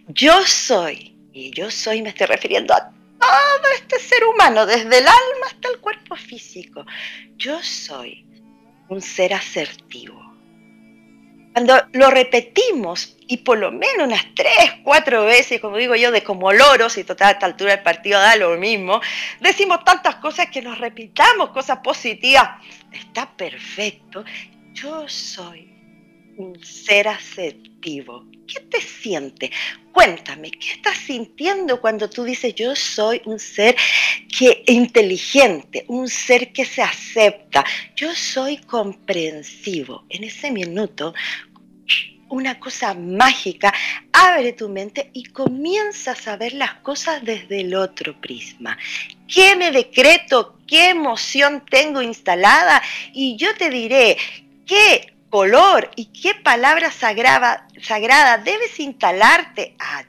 Yo 0.07 0.43
soy, 0.45 1.15
y 1.31 1.51
yo 1.51 1.71
soy 1.71 2.01
me 2.01 2.09
estoy 2.09 2.27
refiriendo 2.27 2.73
a 2.73 2.91
todo 3.19 3.71
este 3.75 3.99
ser 3.99 4.23
humano, 4.25 4.65
desde 4.65 4.97
el 4.97 5.07
alma 5.07 5.47
hasta 5.47 5.69
el 5.69 5.79
cuerpo 5.79 6.15
físico. 6.15 6.85
Yo 7.37 7.61
soy 7.63 8.25
un 8.89 9.01
ser 9.01 9.33
asertivo. 9.33 10.22
Cuando 11.53 11.75
lo 11.93 12.09
repetimos 12.09 13.15
y 13.27 13.37
por 13.37 13.59
lo 13.59 13.71
menos 13.71 14.07
unas 14.07 14.25
tres, 14.35 14.73
cuatro 14.83 15.23
veces, 15.23 15.61
como 15.61 15.77
digo 15.77 15.95
yo, 15.95 16.11
de 16.11 16.23
como 16.23 16.51
loros, 16.51 16.97
y 16.97 17.03
total 17.03 17.27
a 17.27 17.31
esta 17.31 17.45
altura 17.45 17.75
del 17.75 17.83
partido 17.83 18.19
da 18.19 18.35
lo 18.35 18.57
mismo, 18.57 18.99
decimos 19.39 19.83
tantas 19.83 20.15
cosas 20.15 20.47
que 20.49 20.61
nos 20.63 20.79
repitamos 20.79 21.51
cosas 21.51 21.79
positivas. 21.83 22.49
Está 22.91 23.29
perfecto. 23.29 24.25
Yo 24.73 25.07
soy 25.07 25.71
un 26.37 26.59
ser 26.63 27.07
¿Qué 27.83 28.61
te 28.61 28.79
siente? 28.79 29.51
Cuéntame, 29.91 30.51
¿qué 30.51 30.71
estás 30.71 30.97
sintiendo 30.97 31.81
cuando 31.81 32.09
tú 32.09 32.23
dices 32.23 32.55
yo 32.55 32.75
soy 32.75 33.21
un 33.25 33.39
ser 33.39 33.75
que 34.37 34.63
inteligente, 34.67 35.83
un 35.89 36.07
ser 36.07 36.53
que 36.53 36.63
se 36.63 36.81
acepta, 36.81 37.65
yo 37.95 38.15
soy 38.15 38.57
comprensivo? 38.57 40.05
En 40.09 40.23
ese 40.23 40.49
minuto 40.49 41.13
una 42.29 42.59
cosa 42.59 42.95
mágica, 42.95 43.71
abre 44.11 44.53
tu 44.53 44.67
mente 44.67 45.11
y 45.13 45.25
comienzas 45.25 46.27
a 46.27 46.35
ver 46.35 46.53
las 46.53 46.75
cosas 46.75 47.23
desde 47.23 47.59
el 47.59 47.75
otro 47.75 48.19
prisma. 48.19 48.75
¿Qué 49.27 49.55
me 49.55 49.71
decreto? 49.71 50.57
¿Qué 50.65 50.89
emoción 50.89 51.63
tengo 51.69 52.01
instalada? 52.01 52.81
Y 53.13 53.35
yo 53.35 53.53
te 53.55 53.69
diré 53.69 54.17
qué 54.65 55.12
color 55.33 55.89
y 55.95 56.05
qué 56.13 56.35
palabra 56.35 56.91
sagrada, 56.91 57.67
sagrada 57.81 58.37
debes 58.37 58.79
instalarte 58.79 59.75
a 59.79 60.03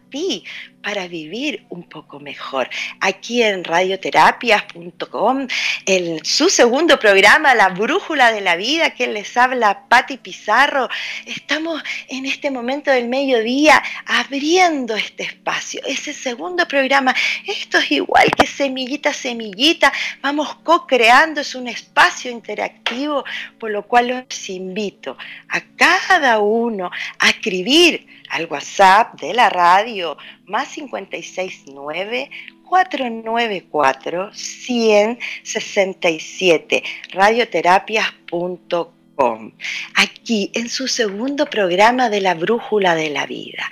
para 0.83 1.09
vivir 1.09 1.65
un 1.71 1.83
poco 1.85 2.21
mejor. 2.21 2.69
Aquí 3.01 3.43
en 3.43 3.65
radioterapias.com, 3.65 5.49
en 5.87 6.25
su 6.25 6.51
segundo 6.51 6.99
programa, 6.99 7.55
La 7.55 7.71
Brújula 7.71 8.31
de 8.31 8.43
la 8.43 8.55
Vida, 8.55 8.91
que 8.91 9.07
les 9.07 9.35
habla 9.37 9.89
Patti 9.89 10.19
Pizarro, 10.19 10.89
estamos 11.27 11.83
en 12.09 12.27
este 12.27 12.51
momento 12.51 12.91
del 12.91 13.09
mediodía 13.09 13.83
abriendo 14.07 14.95
este 14.95 15.23
espacio, 15.25 15.81
ese 15.87 16.13
segundo 16.13 16.69
programa. 16.69 17.15
Esto 17.47 17.79
es 17.79 17.91
igual 17.91 18.31
que 18.37 18.47
semillita, 18.47 19.13
semillita, 19.13 19.93
vamos 20.21 20.55
co-creando, 20.63 21.41
es 21.41 21.55
un 21.55 21.67
espacio 21.67 22.31
interactivo, 22.31 23.25
por 23.59 23.71
lo 23.71 23.85
cual 23.85 24.09
los 24.09 24.49
invito 24.51 25.17
a 25.49 25.61
cada 25.77 26.39
uno 26.41 26.91
a 27.19 27.31
escribir 27.31 28.07
al 28.35 28.47
WhatsApp 28.47 29.21
de 29.21 29.33
la 29.33 29.49
radio 29.49 30.19
más 30.47 30.75
569 30.75 32.31
494 32.69 34.35
167 34.35 36.83
radioterapias.com 37.13 39.53
aquí 39.95 40.51
en 40.55 40.69
su 40.69 40.89
segundo 40.89 41.47
programa 41.47 42.11
de 42.11 42.21
la 42.21 42.35
brújula 42.35 42.97
de 42.97 43.11
la 43.11 43.27
vida. 43.27 43.71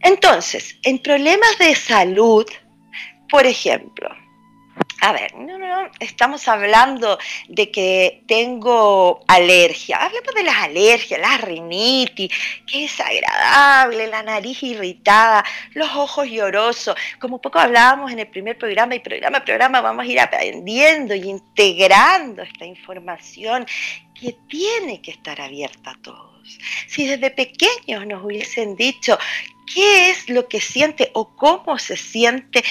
Entonces, 0.00 0.78
en 0.84 1.00
problemas 1.00 1.58
de 1.58 1.74
salud, 1.74 2.46
por 3.28 3.44
ejemplo, 3.44 4.08
a 5.00 5.12
ver, 5.12 5.34
no, 5.36 5.58
no, 5.58 5.90
estamos 6.00 6.48
hablando 6.48 7.18
de 7.48 7.70
que 7.70 8.22
tengo 8.26 9.22
alergia. 9.28 9.96
Hablemos 9.96 10.34
de 10.34 10.42
las 10.42 10.56
alergias, 10.56 11.20
la 11.20 11.38
rinitis, 11.38 12.30
que 12.66 12.84
es 12.84 13.00
agradable, 13.00 14.08
la 14.08 14.22
nariz 14.24 14.62
irritada, 14.62 15.44
los 15.74 15.88
ojos 15.94 16.28
llorosos. 16.28 16.96
Como 17.20 17.40
poco 17.40 17.60
hablábamos 17.60 18.10
en 18.10 18.18
el 18.18 18.26
primer 18.26 18.58
programa 18.58 18.96
y 18.96 19.00
programa 19.00 19.38
a 19.38 19.44
programa 19.44 19.80
vamos 19.80 20.04
a 20.04 20.08
ir 20.08 20.18
aprendiendo 20.18 21.14
y 21.14 21.28
integrando 21.28 22.42
esta 22.42 22.64
información 22.64 23.66
que 24.20 24.36
tiene 24.48 25.00
que 25.00 25.12
estar 25.12 25.40
abierta 25.40 25.92
a 25.92 26.02
todos. 26.02 26.58
Si 26.88 27.06
desde 27.06 27.30
pequeños 27.30 28.06
nos 28.06 28.24
hubiesen 28.24 28.74
dicho 28.74 29.18
qué 29.72 30.10
es 30.10 30.28
lo 30.28 30.48
que 30.48 30.60
siente 30.60 31.10
o 31.14 31.36
cómo 31.36 31.78
se 31.78 31.96
siente, 31.96 32.64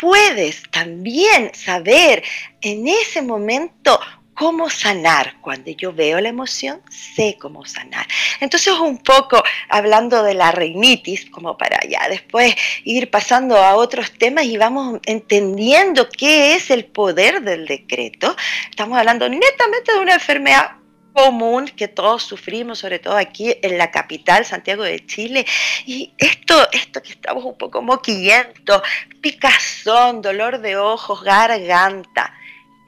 puedes 0.00 0.62
también 0.70 1.54
saber 1.54 2.22
en 2.62 2.88
ese 2.88 3.22
momento 3.22 4.00
cómo 4.40 4.70
sanar. 4.70 5.34
Cuando 5.42 5.70
yo 5.70 5.92
veo 5.92 6.18
la 6.18 6.30
emoción, 6.30 6.80
sé 6.88 7.36
cómo 7.38 7.66
sanar. 7.66 8.06
Entonces, 8.40 8.72
un 8.72 8.96
poco 8.96 9.42
hablando 9.68 10.22
de 10.22 10.32
la 10.32 10.50
reinitis, 10.50 11.28
como 11.28 11.58
para 11.58 11.78
ya 11.86 12.08
después 12.08 12.54
ir 12.84 13.10
pasando 13.10 13.58
a 13.58 13.76
otros 13.76 14.12
temas 14.12 14.46
y 14.46 14.56
vamos 14.56 14.98
entendiendo 15.04 16.08
qué 16.08 16.54
es 16.54 16.70
el 16.70 16.86
poder 16.86 17.42
del 17.42 17.66
decreto. 17.66 18.34
Estamos 18.70 18.98
hablando 18.98 19.28
netamente 19.28 19.92
de 19.92 19.98
una 19.98 20.14
enfermedad 20.14 20.79
común 21.12 21.66
que 21.68 21.88
todos 21.88 22.22
sufrimos, 22.22 22.78
sobre 22.78 22.98
todo 22.98 23.16
aquí 23.16 23.54
en 23.62 23.78
la 23.78 23.90
capital, 23.90 24.44
Santiago 24.44 24.82
de 24.82 25.04
Chile. 25.06 25.46
Y 25.86 26.12
esto, 26.18 26.54
esto 26.72 27.02
que 27.02 27.12
estamos 27.12 27.44
un 27.44 27.56
poco 27.56 27.82
moquillentos, 27.82 28.82
picazón, 29.20 30.22
dolor 30.22 30.60
de 30.60 30.76
ojos, 30.76 31.22
garganta, 31.22 32.34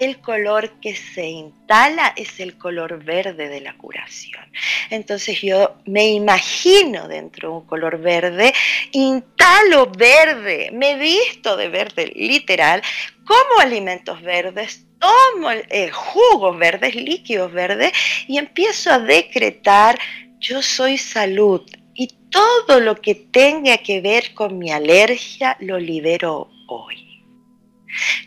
el 0.03 0.19
color 0.21 0.81
que 0.81 0.97
se 0.97 1.27
instala 1.27 2.13
es 2.17 2.41
el 2.41 2.59
color 2.59 3.05
verde 3.05 3.49
de 3.49 3.61
la 3.61 3.77
curación. 3.77 4.43
Entonces 4.91 5.41
yo 5.41 5.77
me 5.87 6.09
imagino 6.09 7.07
dentro 7.07 7.51
de 7.51 7.55
un 7.55 7.67
color 7.67 7.99
verde, 7.99 8.53
instalo 8.91 9.87
verde, 9.87 10.71
me 10.73 10.97
visto 10.97 11.57
de 11.57 11.69
verde 11.69 12.13
literal, 12.17 12.83
como 13.25 13.61
alimentos 13.61 14.21
verdes, 14.23 14.85
tomo 15.03 15.51
eh, 15.51 15.91
jugos 15.91 16.57
verdes, 16.59 16.95
líquidos 16.95 17.53
verdes 17.53 17.93
y 18.29 18.39
empiezo 18.39 18.93
a 18.93 19.01
decretar, 19.01 19.99
yo 20.39 20.63
soy 20.63 20.97
salud 20.97 21.63
y 21.95 22.09
todo 22.31 22.81
lo 22.81 22.95
que 22.95 23.15
tenga 23.15 23.79
que 23.79 24.01
ver 24.01 24.33
con 24.33 24.59
mi 24.59 24.71
alergia 24.71 25.57
lo 25.61 25.79
libero 25.79 26.49
hoy. 26.69 27.12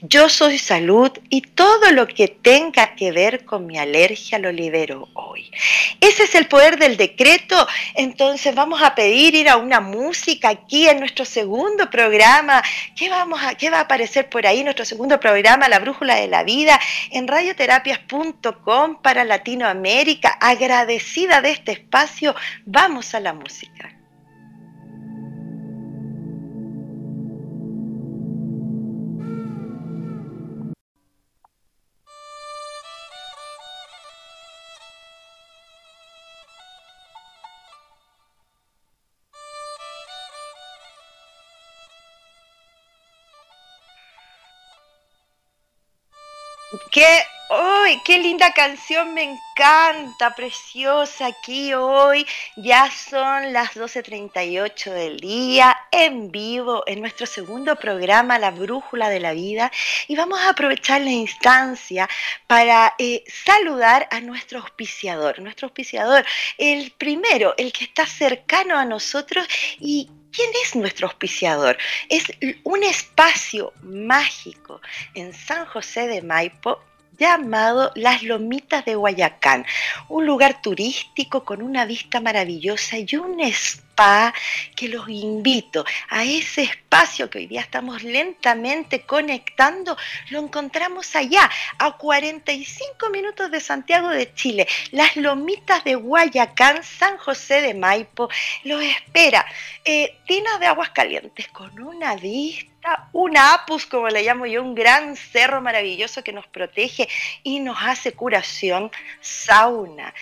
Yo 0.01 0.29
soy 0.29 0.57
salud 0.57 1.11
y 1.29 1.41
todo 1.41 1.91
lo 1.91 2.07
que 2.07 2.27
tenga 2.27 2.95
que 2.95 3.11
ver 3.11 3.45
con 3.45 3.65
mi 3.65 3.77
alergia 3.77 4.39
lo 4.39 4.51
libero 4.51 5.09
hoy. 5.13 5.49
Ese 5.99 6.23
es 6.23 6.35
el 6.35 6.47
poder 6.47 6.77
del 6.77 6.97
decreto. 6.97 7.67
Entonces 7.95 8.53
vamos 8.53 8.81
a 8.81 8.93
pedir 8.93 9.35
ir 9.35 9.49
a 9.49 9.57
una 9.57 9.81
música 9.81 10.49
aquí 10.49 10.87
en 10.87 10.99
nuestro 10.99 11.25
segundo 11.25 11.89
programa. 11.89 12.61
¿Qué, 12.95 13.09
vamos 13.09 13.41
a, 13.43 13.55
qué 13.55 13.69
va 13.69 13.79
a 13.79 13.81
aparecer 13.81 14.29
por 14.29 14.45
ahí? 14.45 14.63
Nuestro 14.63 14.85
segundo 14.85 15.19
programa, 15.19 15.69
La 15.69 15.79
Brújula 15.79 16.15
de 16.15 16.27
la 16.27 16.43
Vida, 16.43 16.79
en 17.11 17.27
radioterapias.com 17.27 19.01
para 19.01 19.23
Latinoamérica. 19.23 20.29
Agradecida 20.39 21.41
de 21.41 21.51
este 21.51 21.71
espacio, 21.71 22.35
vamos 22.65 23.15
a 23.15 23.19
la 23.19 23.33
música. 23.33 23.95
Qué, 46.91 47.21
qué 48.03 48.19
linda 48.19 48.51
canción, 48.53 49.13
me 49.13 49.23
encanta, 49.23 50.35
preciosa 50.35 51.27
aquí 51.27 51.73
hoy. 51.73 52.25
Ya 52.55 52.89
son 52.91 53.53
las 53.53 53.75
12.38 53.75 54.91
del 54.91 55.19
día, 55.19 55.77
en 55.91 56.31
vivo, 56.31 56.83
en 56.87 57.01
nuestro 57.01 57.25
segundo 57.25 57.75
programa, 57.75 58.39
La 58.39 58.51
Brújula 58.51 59.09
de 59.09 59.19
la 59.19 59.33
Vida. 59.33 59.71
Y 60.07 60.15
vamos 60.15 60.39
a 60.39 60.49
aprovechar 60.49 61.01
la 61.01 61.11
instancia 61.11 62.09
para 62.47 62.95
eh, 62.97 63.23
saludar 63.27 64.07
a 64.11 64.19
nuestro 64.21 64.59
auspiciador. 64.59 65.39
Nuestro 65.39 65.67
auspiciador, 65.67 66.25
el 66.57 66.91
primero, 66.91 67.53
el 67.57 67.71
que 67.71 67.85
está 67.85 68.05
cercano 68.05 68.77
a 68.77 68.85
nosotros 68.85 69.47
y 69.79 70.09
¿Quién 70.35 70.49
es 70.63 70.75
nuestro 70.75 71.07
auspiciador? 71.07 71.77
Es 72.09 72.25
un 72.63 72.83
espacio 72.83 73.71
mágico 73.81 74.81
en 75.13 75.33
San 75.33 75.65
José 75.65 76.07
de 76.07 76.21
Maipo 76.21 76.81
llamado 77.17 77.91
Las 77.95 78.23
Lomitas 78.23 78.85
de 78.85 78.95
Guayacán, 78.95 79.65
un 80.09 80.25
lugar 80.25 80.61
turístico 80.61 81.43
con 81.43 81.61
una 81.61 81.85
vista 81.85 82.19
maravillosa 82.21 82.97
y 82.97 83.15
un 83.15 83.39
spa 83.41 84.33
que 84.75 84.89
los 84.89 85.07
invito 85.07 85.85
a 86.09 86.23
ese 86.23 86.63
espacio 86.63 87.29
que 87.29 87.39
hoy 87.39 87.47
día 87.47 87.61
estamos 87.61 88.03
lentamente 88.03 89.01
conectando, 89.01 89.97
lo 90.29 90.39
encontramos 90.39 91.15
allá, 91.15 91.49
a 91.77 91.93
45 91.93 93.09
minutos 93.09 93.49
de 93.51 93.61
Santiago 93.61 94.09
de 94.09 94.33
Chile, 94.33 94.67
Las 94.91 95.15
Lomitas 95.15 95.83
de 95.83 95.95
Guayacán, 95.95 96.83
San 96.83 97.17
José 97.17 97.61
de 97.61 97.73
Maipo, 97.73 98.29
lo 98.63 98.79
espera. 98.79 99.45
Eh, 99.83 100.17
tinas 100.25 100.59
de 100.59 100.65
aguas 100.65 100.89
calientes 100.89 101.47
con 101.49 101.79
una 101.79 102.15
vista 102.15 102.74
un 103.13 103.37
apus, 103.37 103.85
como 103.85 104.09
le 104.09 104.23
llamo 104.23 104.45
yo, 104.45 104.61
un 104.61 104.75
gran 104.75 105.15
cerro 105.15 105.61
maravilloso 105.61 106.23
que 106.23 106.33
nos 106.33 106.47
protege 106.47 107.07
y 107.43 107.59
nos 107.59 107.77
hace 107.81 108.13
curación, 108.13 108.91
sauna, 109.21 110.13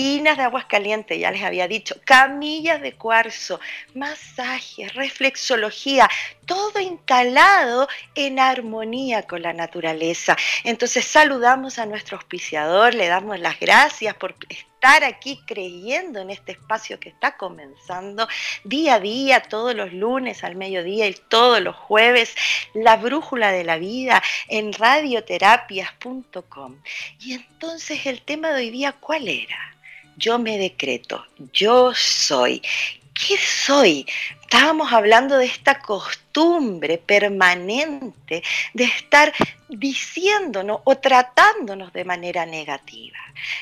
tinas 0.00 0.38
de 0.38 0.44
aguas 0.44 0.64
calientes, 0.64 1.18
ya 1.18 1.30
les 1.30 1.42
había 1.42 1.68
dicho, 1.68 1.94
camillas 2.06 2.80
de 2.80 2.94
cuarzo, 2.94 3.60
masajes, 3.94 4.94
reflexología, 4.94 6.08
todo 6.46 6.80
instalado 6.80 7.86
en 8.14 8.38
armonía 8.38 9.24
con 9.24 9.42
la 9.42 9.52
naturaleza. 9.52 10.38
Entonces 10.64 11.04
saludamos 11.04 11.78
a 11.78 11.84
nuestro 11.84 12.16
auspiciador, 12.16 12.94
le 12.94 13.08
damos 13.08 13.38
las 13.40 13.60
gracias 13.60 14.14
por 14.14 14.36
estar 14.80 15.04
aquí 15.04 15.38
creyendo 15.44 16.20
en 16.20 16.30
este 16.30 16.52
espacio 16.52 16.98
que 16.98 17.10
está 17.10 17.36
comenzando 17.36 18.26
día 18.64 18.94
a 18.94 19.00
día, 19.00 19.42
todos 19.42 19.74
los 19.74 19.92
lunes 19.92 20.42
al 20.42 20.56
mediodía 20.56 21.06
y 21.06 21.12
todos 21.12 21.60
los 21.60 21.76
jueves, 21.76 22.34
la 22.72 22.96
brújula 22.96 23.52
de 23.52 23.62
la 23.62 23.76
vida 23.76 24.22
en 24.48 24.72
radioterapias.com. 24.72 26.76
Y 27.20 27.34
entonces 27.34 28.06
el 28.06 28.22
tema 28.22 28.52
de 28.52 28.62
hoy 28.62 28.70
día, 28.70 28.92
¿cuál 28.92 29.28
era? 29.28 29.76
Yo 30.16 30.38
me 30.38 30.56
decreto, 30.56 31.26
yo 31.52 31.92
soy. 31.94 32.62
¿Qué 33.12 33.36
soy? 33.36 34.06
Estábamos 34.40 34.94
hablando 34.94 35.36
de 35.36 35.44
esta 35.44 35.80
costumbre 35.80 36.96
permanente 36.96 38.42
de 38.72 38.84
estar 38.84 39.30
diciéndonos 39.70 40.80
o 40.84 40.98
tratándonos 40.98 41.92
de 41.92 42.04
manera 42.04 42.46
negativa. 42.46 43.18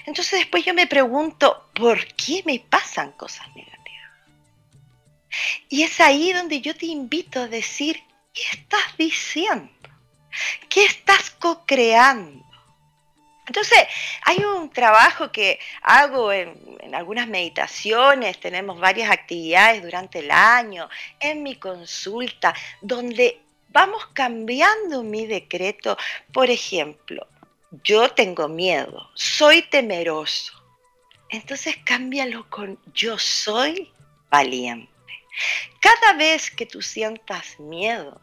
Entonces 0.07 0.41
después 0.41 0.65
yo 0.65 0.75
me 0.75 0.87
pregunto, 0.87 1.71
¿por 1.75 2.05
qué 2.15 2.43
me 2.45 2.59
pasan 2.61 3.13
cosas 3.13 3.47
negativas? 3.55 3.79
Y 5.69 5.83
es 5.83 6.01
ahí 6.01 6.33
donde 6.33 6.61
yo 6.61 6.75
te 6.75 6.87
invito 6.87 7.41
a 7.41 7.49
decir, 7.49 8.03
¿qué 8.33 8.43
estás 8.53 8.97
diciendo? 8.97 9.71
¿Qué 10.69 10.85
estás 10.85 11.31
co-creando? 11.31 12.45
Entonces, 13.49 13.79
hay 14.27 14.45
un 14.45 14.69
trabajo 14.69 15.33
que 15.33 15.59
hago 15.81 16.31
en, 16.33 16.79
algunas 16.93 17.29
meditaciones, 17.29 18.39
tenemos 18.41 18.79
varias 18.79 19.11
actividades 19.11 19.83
durante 19.83 20.19
el 20.19 20.31
año, 20.31 20.89
en 21.19 21.43
mi 21.43 21.57
consulta, 21.57 22.55
donde 22.83 23.41
vamos 23.69 24.07
cambiando 24.13 25.03
mi 25.03 25.27
decreto. 25.27 25.97
Por 26.33 26.51
ejemplo, 26.51 27.27
yo 27.85 28.11
tengo 28.11 28.49
miedo, 28.49 29.11
soy 29.15 29.63
temeroso. 29.63 30.55
Entonces 31.31 31.77
cámbialo 31.85 32.49
con 32.49 32.79
yo 32.95 33.19
soy 33.19 33.93
valiente. 34.31 34.91
Cada 35.81 36.17
vez 36.17 36.51
que 36.51 36.67
tú 36.67 36.83
sientas 36.83 37.61
miedo, 37.61 38.21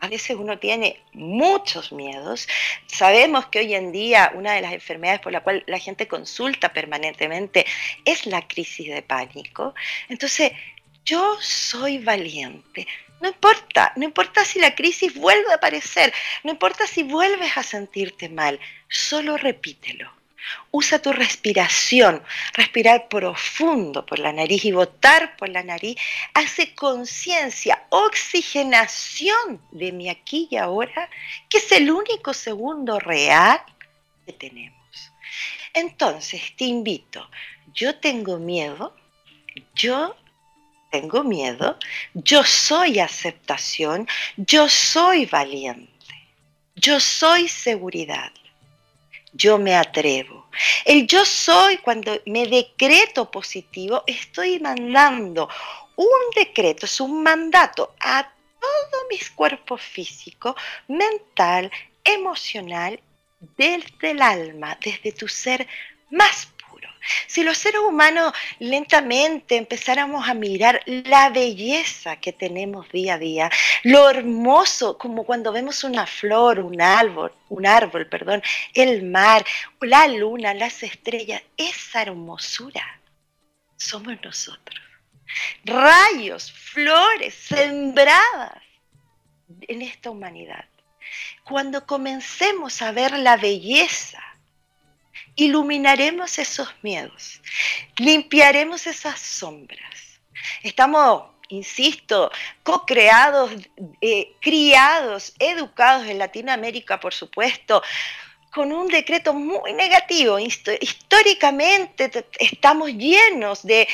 a 0.00 0.08
veces 0.08 0.36
uno 0.36 0.58
tiene 0.58 1.02
muchos 1.12 1.92
miedos. 1.92 2.48
Sabemos 2.86 3.46
que 3.46 3.60
hoy 3.60 3.74
en 3.74 3.92
día 3.92 4.32
una 4.34 4.52
de 4.52 4.62
las 4.62 4.72
enfermedades 4.72 5.20
por 5.20 5.32
la 5.32 5.42
cual 5.42 5.64
la 5.66 5.78
gente 5.78 6.06
consulta 6.06 6.72
permanentemente 6.72 7.66
es 8.04 8.26
la 8.26 8.46
crisis 8.46 8.88
de 8.88 9.02
pánico. 9.02 9.74
Entonces, 10.08 10.52
yo 11.04 11.36
soy 11.40 11.98
valiente. 11.98 12.86
No 13.20 13.28
importa, 13.28 13.92
no 13.96 14.04
importa 14.04 14.44
si 14.44 14.60
la 14.60 14.74
crisis 14.74 15.14
vuelve 15.14 15.50
a 15.50 15.56
aparecer, 15.56 16.12
no 16.44 16.52
importa 16.52 16.86
si 16.86 17.02
vuelves 17.02 17.56
a 17.56 17.62
sentirte 17.62 18.28
mal, 18.28 18.60
solo 18.88 19.36
repítelo. 19.36 20.12
Usa 20.70 21.00
tu 21.00 21.12
respiración, 21.12 22.22
respirar 22.54 23.08
profundo 23.08 24.06
por 24.06 24.18
la 24.18 24.32
nariz 24.32 24.64
y 24.64 24.72
botar 24.72 25.36
por 25.36 25.48
la 25.48 25.62
nariz. 25.62 25.96
Hace 26.32 26.74
conciencia, 26.74 27.84
oxigenación 27.90 29.60
de 29.72 29.92
mi 29.92 30.08
aquí 30.08 30.48
y 30.50 30.56
ahora, 30.56 31.10
que 31.50 31.58
es 31.58 31.72
el 31.72 31.90
único 31.90 32.32
segundo 32.32 32.98
real 32.98 33.60
que 34.24 34.32
tenemos. 34.32 34.78
Entonces, 35.74 36.40
te 36.56 36.64
invito, 36.64 37.28
yo 37.74 37.96
tengo 37.96 38.38
miedo, 38.38 38.96
yo 39.74 40.16
tengo 40.90 41.22
miedo, 41.24 41.76
yo 42.14 42.44
soy 42.44 42.98
aceptación, 42.98 44.08
yo 44.36 44.68
soy 44.68 45.26
valiente, 45.26 45.92
yo 46.74 47.00
soy 47.00 47.48
seguridad 47.48 48.32
yo 49.32 49.58
me 49.58 49.74
atrevo. 49.76 50.48
El 50.84 51.06
yo 51.06 51.24
soy, 51.24 51.78
cuando 51.78 52.20
me 52.26 52.46
decreto 52.46 53.30
positivo, 53.30 54.02
estoy 54.06 54.58
mandando 54.58 55.48
un 55.96 56.20
decreto, 56.34 56.86
es 56.86 57.00
un 57.00 57.22
mandato 57.22 57.94
a 58.00 58.28
todos 58.60 59.02
mis 59.10 59.30
cuerpos 59.30 59.80
físico, 59.80 60.56
mental, 60.88 61.70
emocional, 62.04 63.00
desde 63.56 64.10
el 64.10 64.20
alma, 64.20 64.76
desde 64.82 65.12
tu 65.12 65.28
ser 65.28 65.66
más 66.10 66.48
si 67.26 67.42
los 67.42 67.58
seres 67.58 67.80
humanos 67.80 68.32
lentamente 68.58 69.56
empezáramos 69.56 70.28
a 70.28 70.34
mirar 70.34 70.82
la 70.86 71.30
belleza 71.30 72.16
que 72.16 72.32
tenemos 72.32 72.88
día 72.90 73.14
a 73.14 73.18
día, 73.18 73.50
lo 73.82 74.08
hermoso, 74.10 74.98
como 74.98 75.24
cuando 75.24 75.52
vemos 75.52 75.84
una 75.84 76.06
flor, 76.06 76.60
un 76.60 76.80
árbol, 76.80 77.32
un 77.48 77.66
árbol, 77.66 78.06
perdón, 78.08 78.42
el 78.74 79.02
mar, 79.04 79.44
la 79.80 80.08
luna, 80.08 80.54
las 80.54 80.82
estrellas, 80.82 81.42
esa 81.56 82.02
hermosura 82.02 82.98
somos 83.76 84.14
nosotros. 84.22 84.80
Rayos, 85.64 86.52
flores 86.52 87.34
sembradas 87.34 88.62
en 89.62 89.82
esta 89.82 90.10
humanidad. 90.10 90.64
Cuando 91.44 91.86
comencemos 91.86 92.82
a 92.82 92.92
ver 92.92 93.18
la 93.18 93.36
belleza 93.36 94.22
iluminaremos 95.38 96.36
esos 96.38 96.68
miedos, 96.82 97.40
limpiaremos 97.96 98.86
esas 98.88 99.20
sombras. 99.20 100.20
Estamos, 100.64 101.30
insisto, 101.48 102.30
co-creados, 102.64 103.52
eh, 104.00 104.32
criados, 104.40 105.32
educados 105.38 106.08
en 106.08 106.18
Latinoamérica, 106.18 106.98
por 106.98 107.14
supuesto, 107.14 107.82
con 108.52 108.72
un 108.72 108.88
decreto 108.88 109.34
muy 109.34 109.72
negativo. 109.72 110.38
Históricamente 110.38 112.10
estamos 112.38 112.90
llenos 112.90 113.62
de, 113.62 113.88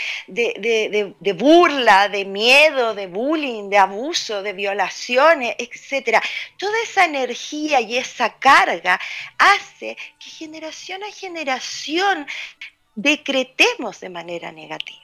burla, 1.37 2.09
de 2.09 2.25
miedo, 2.25 2.95
de 2.95 3.07
bullying, 3.07 3.69
de 3.69 3.79
abuso, 3.79 4.43
de 4.43 4.53
violaciones, 4.53 5.57
etc. 5.59 6.23
Toda 6.59 6.83
esa 6.83 7.05
energía 7.05 7.81
y 7.81 7.97
esa 7.97 8.39
carga 8.39 9.01
hace 9.39 9.97
que 10.19 10.31
generación 10.31 11.03
a 11.05 11.11
generación 11.11 12.27
decretemos 12.95 14.01
de 14.01 14.09
manera 14.09 14.53
negativa. 14.53 15.04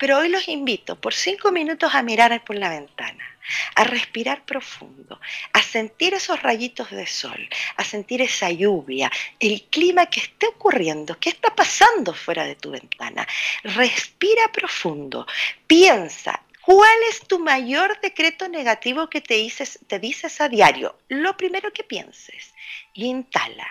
Pero 0.00 0.18
hoy 0.18 0.30
los 0.30 0.48
invito 0.48 0.98
por 0.98 1.14
cinco 1.14 1.52
minutos 1.52 1.94
a 1.94 2.02
mirar 2.02 2.42
por 2.42 2.56
la 2.56 2.70
ventana 2.70 3.30
a 3.74 3.84
respirar 3.84 4.44
profundo, 4.44 5.20
a 5.52 5.62
sentir 5.62 6.14
esos 6.14 6.40
rayitos 6.42 6.90
de 6.90 7.06
sol, 7.06 7.48
a 7.76 7.84
sentir 7.84 8.22
esa 8.22 8.50
lluvia, 8.50 9.10
el 9.38 9.62
clima 9.64 10.06
que 10.06 10.20
esté 10.20 10.46
ocurriendo, 10.46 11.18
qué 11.18 11.30
está 11.30 11.54
pasando 11.54 12.14
fuera 12.14 12.44
de 12.44 12.56
tu 12.56 12.70
ventana. 12.70 13.26
Respira 13.62 14.50
profundo, 14.52 15.26
piensa, 15.66 16.42
¿Cuál 16.62 16.98
es 17.08 17.26
tu 17.26 17.38
mayor 17.38 17.98
decreto 18.00 18.46
negativo 18.46 19.08
que 19.08 19.22
te 19.22 19.34
dices, 19.34 19.78
dices 20.00 20.40
a 20.42 20.48
diario? 20.48 20.96
Lo 21.08 21.34
primero 21.36 21.72
que 21.72 21.82
pienses. 21.82 22.52
Y 22.92 23.06
instala. 23.06 23.66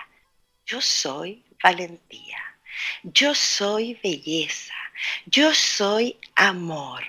Yo 0.65 0.81
soy 0.81 1.45
valentía. 1.63 2.39
Yo 3.03 3.35
soy 3.35 3.93
belleza. 4.03 4.73
Yo 5.25 5.53
soy 5.53 6.17
amor. 6.35 7.03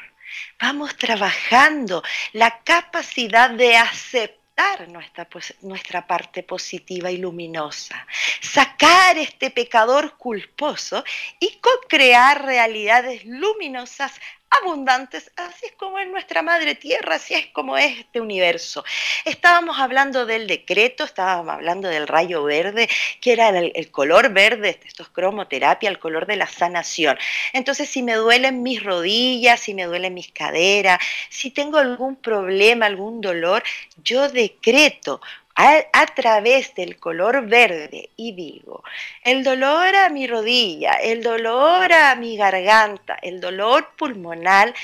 Vamos 0.61 0.97
trabajando 0.97 2.03
la 2.33 2.61
capacidad 2.63 3.51
de 3.51 3.77
aceptar 3.77 4.41
nuestra, 4.89 5.27
nuestra 5.63 6.07
parte 6.07 6.43
positiva 6.43 7.11
y 7.11 7.17
luminosa, 7.17 8.07
sacar 8.41 9.17
este 9.17 9.51
pecador 9.51 10.17
culposo 10.19 11.03
y 11.39 11.59
co-crear 11.61 12.45
realidades 12.45 13.25
luminosas 13.25 14.13
abundantes, 14.51 15.31
así 15.37 15.67
es 15.67 15.73
como 15.73 15.99
es 15.99 16.09
nuestra 16.09 16.43
madre 16.43 16.75
tierra, 16.75 17.17
así 17.17 17.35
es 17.35 17.47
como 17.49 17.79
es 17.79 18.01
este 18.01 18.21
universo. 18.21 18.85
Estábamos 19.25 19.79
hablando 19.79 20.27
del 20.27 20.47
decreto, 20.47 21.05
estábamos 21.05 21.55
hablando 21.55 21.89
del 21.89 22.09
rayo 22.09 22.43
verde, 22.45 22.89
que 23.21 23.33
era 23.33 23.51
el, 23.51 23.91
color 23.91 24.33
verde, 24.33 24.81
esto 24.85 25.05
es 25.05 25.09
cromoterapia, 25.11 25.89
el 25.89 25.99
color 25.99 26.27
de 26.27 26.37
la 26.37 26.47
sanación. 26.47 27.17
Entonces, 27.53 27.89
si 27.89 28.03
me 28.03 28.15
duelen 28.15 28.63
mis 28.63 28.83
rodillas, 28.83 29.61
si 29.61 29.75
me 29.75 29.85
duelen 29.85 30.15
mis 30.15 30.33
caderas, 30.33 30.99
si 31.29 31.51
tengo 31.51 31.79
algún 31.79 32.17
problema, 32.17 32.87
algún 32.87 33.21
dolor, 33.21 33.63
yo 34.03 34.29
decreto 34.29 35.21
a, 35.55 36.07
través 36.15 36.75
del 36.75 36.99
color 36.99 37.47
verde 37.47 38.11
y 38.17 38.33
digo, 38.33 38.83
el 39.23 39.45
dolor 39.45 39.95
a 39.95 40.09
mi 40.09 40.27
rodilla, 40.27 40.93
el 40.93 41.23
dolor 41.23 41.93
a 41.93 42.15
mi 42.15 42.37
garganta, 42.37 43.19
el 43.21 43.41
dolor 43.41 43.91
pulmonar, 43.97 44.75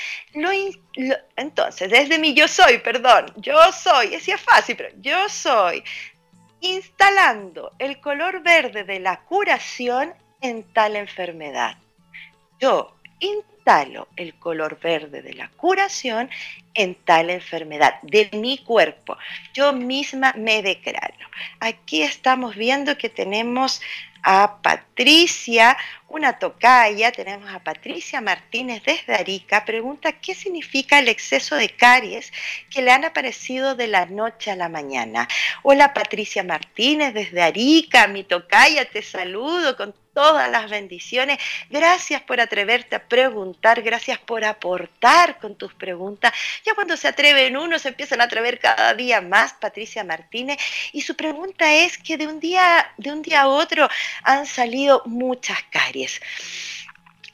entonces 1.35 1.89
desde 1.89 2.19
mi 2.19 2.33
yo 2.33 2.47
soy, 2.47 2.77
perdón, 2.79 3.25
yo 3.37 3.71
soy, 3.71 4.13
es 4.13 4.29
fácil, 4.41 4.75
pero 4.75 4.89
yo 4.99 5.27
soy, 5.29 5.83
instalando 6.61 7.71
el 7.79 7.99
color 7.99 8.43
verde 8.43 8.83
de 8.83 8.99
la 8.99 9.21
curación 9.21 10.13
en 10.41 10.63
tal 10.73 10.95
enfermedad. 10.95 11.77
Yo 12.59 12.95
el 14.15 14.33
color 14.35 14.79
verde 14.79 15.21
de 15.21 15.33
la 15.33 15.49
curación 15.49 16.29
en 16.73 16.95
tal 16.95 17.29
enfermedad 17.29 17.95
de 18.01 18.29
mi 18.31 18.59
cuerpo. 18.59 19.17
Yo 19.53 19.73
misma 19.73 20.33
me 20.37 20.61
declaro. 20.61 21.27
Aquí 21.59 22.01
estamos 22.01 22.55
viendo 22.55 22.97
que 22.97 23.09
tenemos 23.09 23.81
a 24.23 24.61
Patricia, 24.61 25.77
una 26.07 26.39
tocaya, 26.39 27.11
tenemos 27.11 27.53
a 27.53 27.59
Patricia 27.59 28.21
Martínez 28.21 28.83
desde 28.83 29.15
Arica, 29.15 29.65
pregunta 29.65 30.13
qué 30.13 30.33
significa 30.33 30.99
el 30.99 31.09
exceso 31.09 31.55
de 31.55 31.69
caries 31.69 32.31
que 32.69 32.81
le 32.81 32.91
han 32.91 33.03
aparecido 33.03 33.75
de 33.75 33.87
la 33.87 34.05
noche 34.05 34.51
a 34.51 34.55
la 34.55 34.69
mañana. 34.69 35.27
Hola 35.63 35.93
Patricia 35.93 36.43
Martínez 36.43 37.13
desde 37.13 37.41
Arica, 37.41 38.07
mi 38.07 38.23
tocaya, 38.23 38.85
te 38.85 39.01
saludo 39.01 39.75
con 39.75 39.93
todas 40.17 40.49
las 40.49 40.67
bendiciones. 40.67 41.37
Gracias 41.69 42.23
por 42.23 42.41
atreverte 42.41 42.95
a 42.95 43.03
preguntar, 43.07 43.83
gracias 43.83 44.17
por 44.17 44.43
aportar 44.43 45.37
con 45.37 45.53
tus 45.55 45.75
preguntas. 45.75 46.33
Ya 46.65 46.73
cuando 46.73 46.97
se 46.97 47.07
atreven 47.07 47.55
uno, 47.55 47.77
se 47.77 47.89
empiezan 47.89 48.21
a 48.21 48.23
atrever 48.23 48.57
cada 48.57 48.95
día 48.95 49.21
más, 49.21 49.53
Patricia 49.53 50.03
Martínez. 50.03 50.57
Y 50.91 51.03
su 51.03 51.15
pregunta 51.15 51.71
es 51.71 51.99
que 51.99 52.17
de 52.17 52.25
un 52.25 52.39
día, 52.39 52.91
de 52.97 53.11
un 53.11 53.21
día 53.21 53.41
a 53.41 53.47
otro 53.47 53.87
han 54.23 54.47
salido 54.47 55.03
muchas 55.05 55.61
caries. 55.69 56.19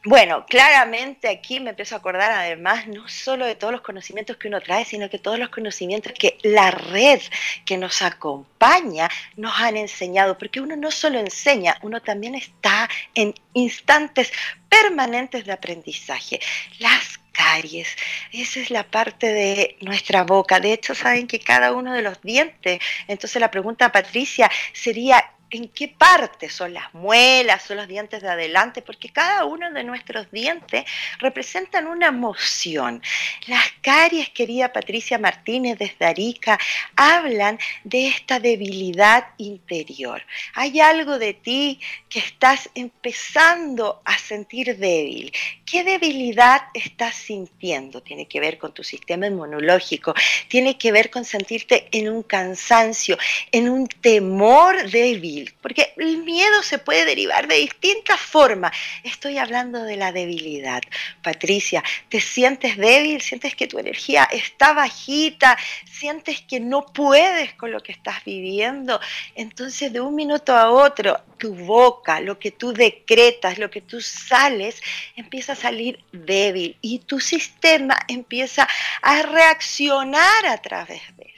Bueno, 0.05 0.45
claramente 0.45 1.29
aquí 1.29 1.61
me 1.61 1.69
empiezo 1.69 1.95
a 1.95 1.99
acordar 1.99 2.29
además 2.33 2.87
no 2.87 3.07
solo 3.07 3.45
de 3.45 3.55
todos 3.55 3.71
los 3.71 3.81
conocimientos 3.81 4.35
que 4.35 4.49
uno 4.49 4.59
trae, 4.59 4.83
sino 4.83 5.09
que 5.09 5.17
todos 5.17 5.39
los 5.39 5.47
conocimientos 5.47 6.11
que 6.11 6.37
la 6.43 6.71
red 6.71 7.21
que 7.65 7.77
nos 7.77 8.01
acompaña 8.01 9.09
nos 9.37 9.57
han 9.61 9.77
enseñado, 9.77 10.37
porque 10.37 10.59
uno 10.59 10.75
no 10.75 10.91
solo 10.91 11.19
enseña, 11.19 11.77
uno 11.83 12.01
también 12.01 12.35
está 12.35 12.89
en 13.15 13.33
instantes 13.53 14.33
permanentes 14.67 15.45
de 15.45 15.53
aprendizaje. 15.53 16.41
Las 16.79 17.17
caries, 17.31 17.95
esa 18.31 18.59
es 18.59 18.69
la 18.71 18.83
parte 18.83 19.27
de 19.27 19.77
nuestra 19.79 20.23
boca. 20.23 20.59
De 20.59 20.73
hecho, 20.73 20.95
saben 20.95 21.27
que 21.27 21.39
cada 21.39 21.71
uno 21.71 21.93
de 21.93 22.01
los 22.01 22.21
dientes, 22.21 22.79
entonces 23.07 23.39
la 23.39 23.51
pregunta, 23.51 23.91
Patricia, 23.91 24.51
sería 24.73 25.32
en 25.53 25.69
qué 25.69 25.87
parte 25.87 26.49
son 26.49 26.73
las 26.73 26.93
muelas, 26.93 27.63
son 27.63 27.77
los 27.77 27.87
dientes 27.87 28.21
de 28.21 28.29
adelante, 28.29 28.81
porque 28.81 29.09
cada 29.09 29.45
uno 29.45 29.71
de 29.71 29.83
nuestros 29.83 30.29
dientes 30.31 30.83
representan 31.19 31.87
una 31.87 32.07
emoción. 32.07 33.01
Las 33.47 33.63
caries, 33.81 34.29
querida 34.29 34.73
Patricia 34.73 35.19
Martínez 35.19 35.77
desde 35.77 36.05
Arica, 36.05 36.59
hablan 36.95 37.59
de 37.83 38.07
esta 38.07 38.39
debilidad 38.39 39.27
interior. 39.37 40.23
Hay 40.55 40.79
algo 40.79 41.19
de 41.19 41.33
ti 41.33 41.79
que 42.09 42.19
estás 42.19 42.69
empezando 42.73 44.01
a 44.05 44.17
sentir 44.17 44.77
débil. 44.77 45.31
¿Qué 45.65 45.83
debilidad 45.83 46.63
estás 46.73 47.15
sintiendo? 47.15 48.01
Tiene 48.01 48.27
que 48.27 48.39
ver 48.39 48.57
con 48.57 48.73
tu 48.73 48.83
sistema 48.83 49.27
inmunológico, 49.27 50.13
tiene 50.47 50.77
que 50.77 50.91
ver 50.91 51.09
con 51.11 51.25
sentirte 51.25 51.87
en 51.91 52.09
un 52.09 52.23
cansancio, 52.23 53.17
en 53.51 53.69
un 53.69 53.87
temor 53.87 54.89
débil 54.89 55.42
porque 55.61 55.93
el 55.97 56.23
miedo 56.23 56.63
se 56.63 56.79
puede 56.79 57.05
derivar 57.05 57.47
de 57.47 57.55
distintas 57.55 58.19
formas. 58.19 58.75
Estoy 59.03 59.37
hablando 59.37 59.83
de 59.83 59.97
la 59.97 60.11
debilidad. 60.11 60.81
Patricia, 61.21 61.83
¿te 62.09 62.19
sientes 62.19 62.77
débil? 62.77 63.21
¿Sientes 63.21 63.55
que 63.55 63.67
tu 63.67 63.79
energía 63.79 64.23
está 64.31 64.73
bajita? 64.73 65.57
¿Sientes 65.91 66.41
que 66.41 66.59
no 66.59 66.85
puedes 66.85 67.53
con 67.53 67.71
lo 67.71 67.81
que 67.81 67.91
estás 67.91 68.23
viviendo? 68.25 68.99
Entonces, 69.35 69.91
de 69.91 70.01
un 70.01 70.15
minuto 70.15 70.55
a 70.55 70.71
otro, 70.71 71.19
tu 71.37 71.55
boca, 71.55 72.19
lo 72.19 72.39
que 72.39 72.51
tú 72.51 72.73
decretas, 72.73 73.57
lo 73.57 73.69
que 73.69 73.81
tú 73.81 74.01
sales, 74.01 74.81
empieza 75.15 75.53
a 75.53 75.55
salir 75.55 75.99
débil 76.11 76.77
y 76.81 76.99
tu 76.99 77.19
sistema 77.19 77.97
empieza 78.07 78.67
a 79.01 79.21
reaccionar 79.23 80.45
a 80.45 80.57
través 80.59 81.01
de. 81.17 81.32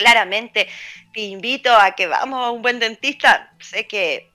Claramente, 0.00 0.66
te 1.12 1.20
invito 1.20 1.70
a 1.76 1.94
que 1.94 2.06
vamos 2.06 2.42
a 2.42 2.50
un 2.50 2.62
buen 2.62 2.78
dentista. 2.78 3.52
Sé 3.60 3.86
que 3.86 4.30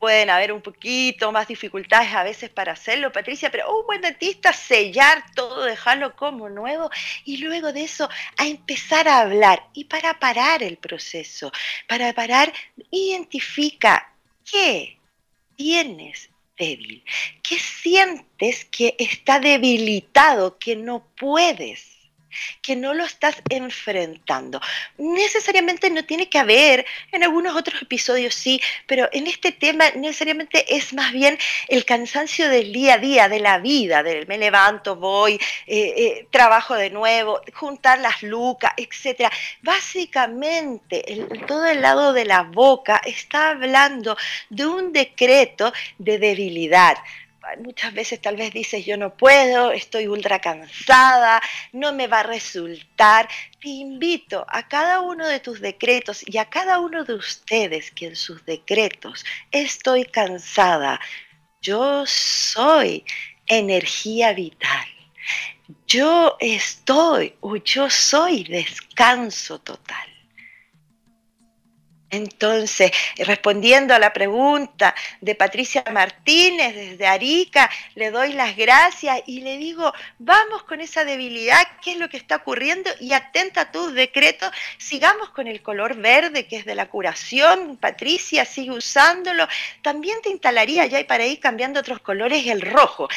pueden 0.00 0.30
haber 0.30 0.50
un 0.50 0.60
poquito 0.60 1.30
más 1.30 1.46
dificultades 1.46 2.12
a 2.12 2.24
veces 2.24 2.50
para 2.50 2.72
hacerlo, 2.72 3.12
Patricia, 3.12 3.48
pero 3.52 3.72
un 3.72 3.86
buen 3.86 4.00
dentista, 4.00 4.52
sellar 4.52 5.22
todo, 5.36 5.62
dejarlo 5.62 6.16
como 6.16 6.48
nuevo 6.48 6.90
y 7.24 7.36
luego 7.36 7.72
de 7.72 7.84
eso 7.84 8.10
a 8.36 8.48
empezar 8.48 9.06
a 9.06 9.20
hablar. 9.20 9.62
Y 9.74 9.84
para 9.84 10.18
parar 10.18 10.64
el 10.64 10.76
proceso, 10.76 11.52
para 11.86 12.12
parar, 12.12 12.52
identifica 12.90 14.12
qué 14.44 14.98
tienes 15.54 16.30
débil, 16.58 17.04
qué 17.44 17.60
sientes 17.60 18.64
que 18.64 18.96
está 18.98 19.38
debilitado, 19.38 20.58
que 20.58 20.74
no 20.74 21.06
puedes 21.16 21.95
que 22.62 22.76
no 22.76 22.94
lo 22.94 23.04
estás 23.04 23.36
enfrentando. 23.48 24.60
Necesariamente 24.98 25.90
no 25.90 26.04
tiene 26.04 26.28
que 26.28 26.38
haber, 26.38 26.86
en 27.12 27.22
algunos 27.22 27.56
otros 27.56 27.80
episodios 27.82 28.34
sí, 28.34 28.60
pero 28.86 29.08
en 29.12 29.26
este 29.26 29.52
tema 29.52 29.90
necesariamente 29.90 30.76
es 30.76 30.92
más 30.92 31.12
bien 31.12 31.38
el 31.68 31.84
cansancio 31.84 32.48
del 32.48 32.72
día 32.72 32.94
a 32.94 32.98
día, 32.98 33.28
de 33.28 33.40
la 33.40 33.58
vida, 33.58 34.02
del 34.02 34.26
me 34.26 34.38
levanto, 34.38 34.96
voy, 34.96 35.34
eh, 35.66 35.94
eh, 35.96 36.26
trabajo 36.30 36.74
de 36.74 36.90
nuevo, 36.90 37.40
juntar 37.54 37.98
las 38.00 38.22
lucas, 38.22 38.72
etc. 38.76 39.30
Básicamente, 39.62 41.26
todo 41.46 41.66
el 41.66 41.80
lado 41.80 42.12
de 42.12 42.24
la 42.24 42.42
boca 42.42 43.00
está 43.04 43.50
hablando 43.50 44.16
de 44.50 44.66
un 44.66 44.92
decreto 44.92 45.72
de 45.98 46.18
debilidad 46.18 46.96
muchas 47.60 47.94
veces 47.94 48.20
tal 48.20 48.36
vez 48.36 48.52
dices 48.52 48.84
yo 48.84 48.96
no 48.96 49.16
puedo, 49.16 49.72
estoy 49.72 50.08
ultra 50.08 50.40
cansada, 50.40 51.40
no 51.72 51.92
me 51.92 52.06
va 52.06 52.20
a 52.20 52.24
resultar. 52.24 53.28
Te 53.60 53.68
invito 53.68 54.44
a 54.48 54.66
cada 54.68 55.00
uno 55.00 55.26
de 55.26 55.40
tus 55.40 55.60
decretos 55.60 56.22
y 56.26 56.38
a 56.38 56.46
cada 56.46 56.80
uno 56.80 57.04
de 57.04 57.14
ustedes 57.14 57.90
que 57.90 58.06
en 58.06 58.16
sus 58.16 58.44
decretos 58.44 59.24
estoy 59.50 60.04
cansada. 60.04 61.00
Yo 61.60 62.04
soy 62.06 63.04
energía 63.46 64.32
vital. 64.32 64.86
Yo 65.86 66.36
estoy 66.40 67.34
o 67.40 67.56
yo 67.56 67.90
soy 67.90 68.44
descanso 68.44 69.58
total. 69.60 70.15
Entonces, 72.16 72.92
respondiendo 73.18 73.94
a 73.94 73.98
la 73.98 74.12
pregunta 74.12 74.94
de 75.20 75.34
Patricia 75.34 75.84
Martínez 75.92 76.74
desde 76.74 77.06
Arica, 77.06 77.70
le 77.94 78.10
doy 78.10 78.32
las 78.32 78.56
gracias 78.56 79.20
y 79.26 79.42
le 79.42 79.58
digo, 79.58 79.92
vamos 80.18 80.62
con 80.64 80.80
esa 80.80 81.04
debilidad, 81.04 81.60
qué 81.82 81.92
es 81.92 81.98
lo 81.98 82.08
que 82.08 82.16
está 82.16 82.36
ocurriendo 82.36 82.90
y 83.00 83.12
atenta 83.12 83.62
a 83.62 83.70
tus 83.70 83.92
decretos, 83.92 84.50
sigamos 84.78 85.30
con 85.30 85.46
el 85.46 85.62
color 85.62 85.96
verde 85.96 86.46
que 86.46 86.56
es 86.56 86.64
de 86.64 86.74
la 86.74 86.88
curación, 86.88 87.76
Patricia, 87.76 88.46
sigue 88.46 88.70
usándolo, 88.70 89.46
también 89.82 90.20
te 90.22 90.30
instalaría 90.30 90.86
ya 90.86 91.00
y 91.00 91.04
para 91.04 91.26
ir 91.26 91.38
cambiando 91.38 91.80
otros 91.80 92.00
colores 92.00 92.46
el 92.46 92.62
rojo, 92.62 93.08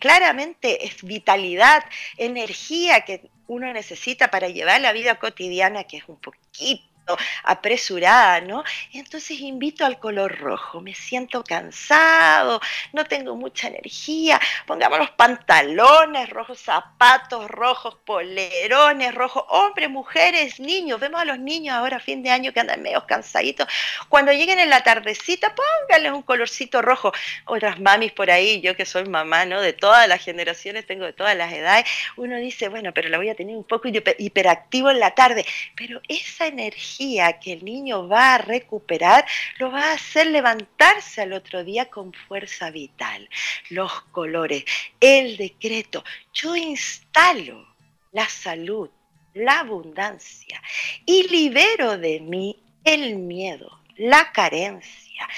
claramente 0.00 0.86
es 0.86 1.02
vitalidad, 1.04 1.84
energía 2.16 3.02
que 3.02 3.30
uno 3.46 3.72
necesita 3.72 4.30
para 4.30 4.48
llevar 4.48 4.80
la 4.80 4.92
vida 4.92 5.18
cotidiana, 5.20 5.84
que 5.84 5.98
es 5.98 6.04
un 6.08 6.16
poquito 6.16 6.97
apresurada, 7.44 8.40
¿no? 8.40 8.64
Entonces 8.92 9.40
invito 9.40 9.84
al 9.84 9.98
color 9.98 10.38
rojo, 10.38 10.80
me 10.80 10.94
siento 10.94 11.42
cansado, 11.44 12.60
no 12.92 13.04
tengo 13.04 13.36
mucha 13.36 13.68
energía, 13.68 14.40
pongamos 14.66 14.98
los 14.98 15.10
pantalones 15.10 16.30
rojos, 16.30 16.60
zapatos 16.60 17.48
rojos, 17.50 17.96
polerones 18.04 19.14
rojos, 19.14 19.44
hombres, 19.48 19.88
mujeres, 19.90 20.60
niños, 20.60 21.00
vemos 21.00 21.20
a 21.20 21.24
los 21.24 21.38
niños 21.38 21.74
ahora 21.74 21.98
a 21.98 22.00
fin 22.00 22.22
de 22.22 22.30
año 22.30 22.52
que 22.52 22.60
andan 22.60 22.82
medio 22.82 23.06
cansaditos, 23.06 23.68
cuando 24.08 24.32
lleguen 24.32 24.58
en 24.58 24.70
la 24.70 24.82
tardecita, 24.82 25.54
pónganles 25.54 26.12
un 26.12 26.22
colorcito 26.22 26.82
rojo, 26.82 27.12
otras 27.46 27.80
mamis 27.80 28.12
por 28.12 28.30
ahí, 28.30 28.60
yo 28.60 28.76
que 28.76 28.84
soy 28.84 29.04
mamá, 29.04 29.44
¿no? 29.44 29.60
De 29.60 29.72
todas 29.72 30.08
las 30.08 30.22
generaciones, 30.22 30.86
tengo 30.86 31.04
de 31.04 31.12
todas 31.12 31.36
las 31.36 31.52
edades, 31.52 31.84
uno 32.16 32.36
dice, 32.36 32.68
bueno, 32.68 32.92
pero 32.92 33.08
la 33.08 33.18
voy 33.18 33.28
a 33.28 33.34
tener 33.34 33.56
un 33.56 33.64
poco 33.64 33.88
hiperactivo 33.88 34.90
en 34.90 35.00
la 35.00 35.14
tarde, 35.14 35.44
pero 35.76 36.00
esa 36.08 36.46
energía 36.46 36.97
que 37.40 37.52
el 37.52 37.64
niño 37.64 38.08
va 38.08 38.34
a 38.34 38.38
recuperar 38.38 39.24
lo 39.58 39.70
va 39.70 39.90
a 39.90 39.92
hacer 39.92 40.26
levantarse 40.26 41.22
al 41.22 41.32
otro 41.32 41.62
día 41.62 41.88
con 41.88 42.12
fuerza 42.12 42.70
vital. 42.70 43.28
Los 43.70 44.02
colores, 44.10 44.64
el 45.00 45.36
decreto. 45.36 46.02
Yo 46.32 46.56
instalo 46.56 47.66
la 48.12 48.28
salud, 48.28 48.90
la 49.34 49.60
abundancia 49.60 50.60
y 51.06 51.28
libero 51.28 51.98
de 51.98 52.18
mí 52.20 52.56
el 52.82 53.16
miedo, 53.16 53.80
la 53.96 54.32
carencia, 54.32 55.28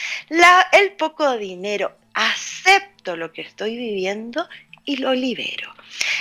el 0.72 0.92
poco 0.92 1.36
dinero. 1.36 1.96
Acepto 2.14 3.16
lo 3.16 3.32
que 3.32 3.42
estoy 3.42 3.76
viviendo 3.76 4.48
y 4.84 4.96
lo 4.96 5.14
libero. 5.14 5.72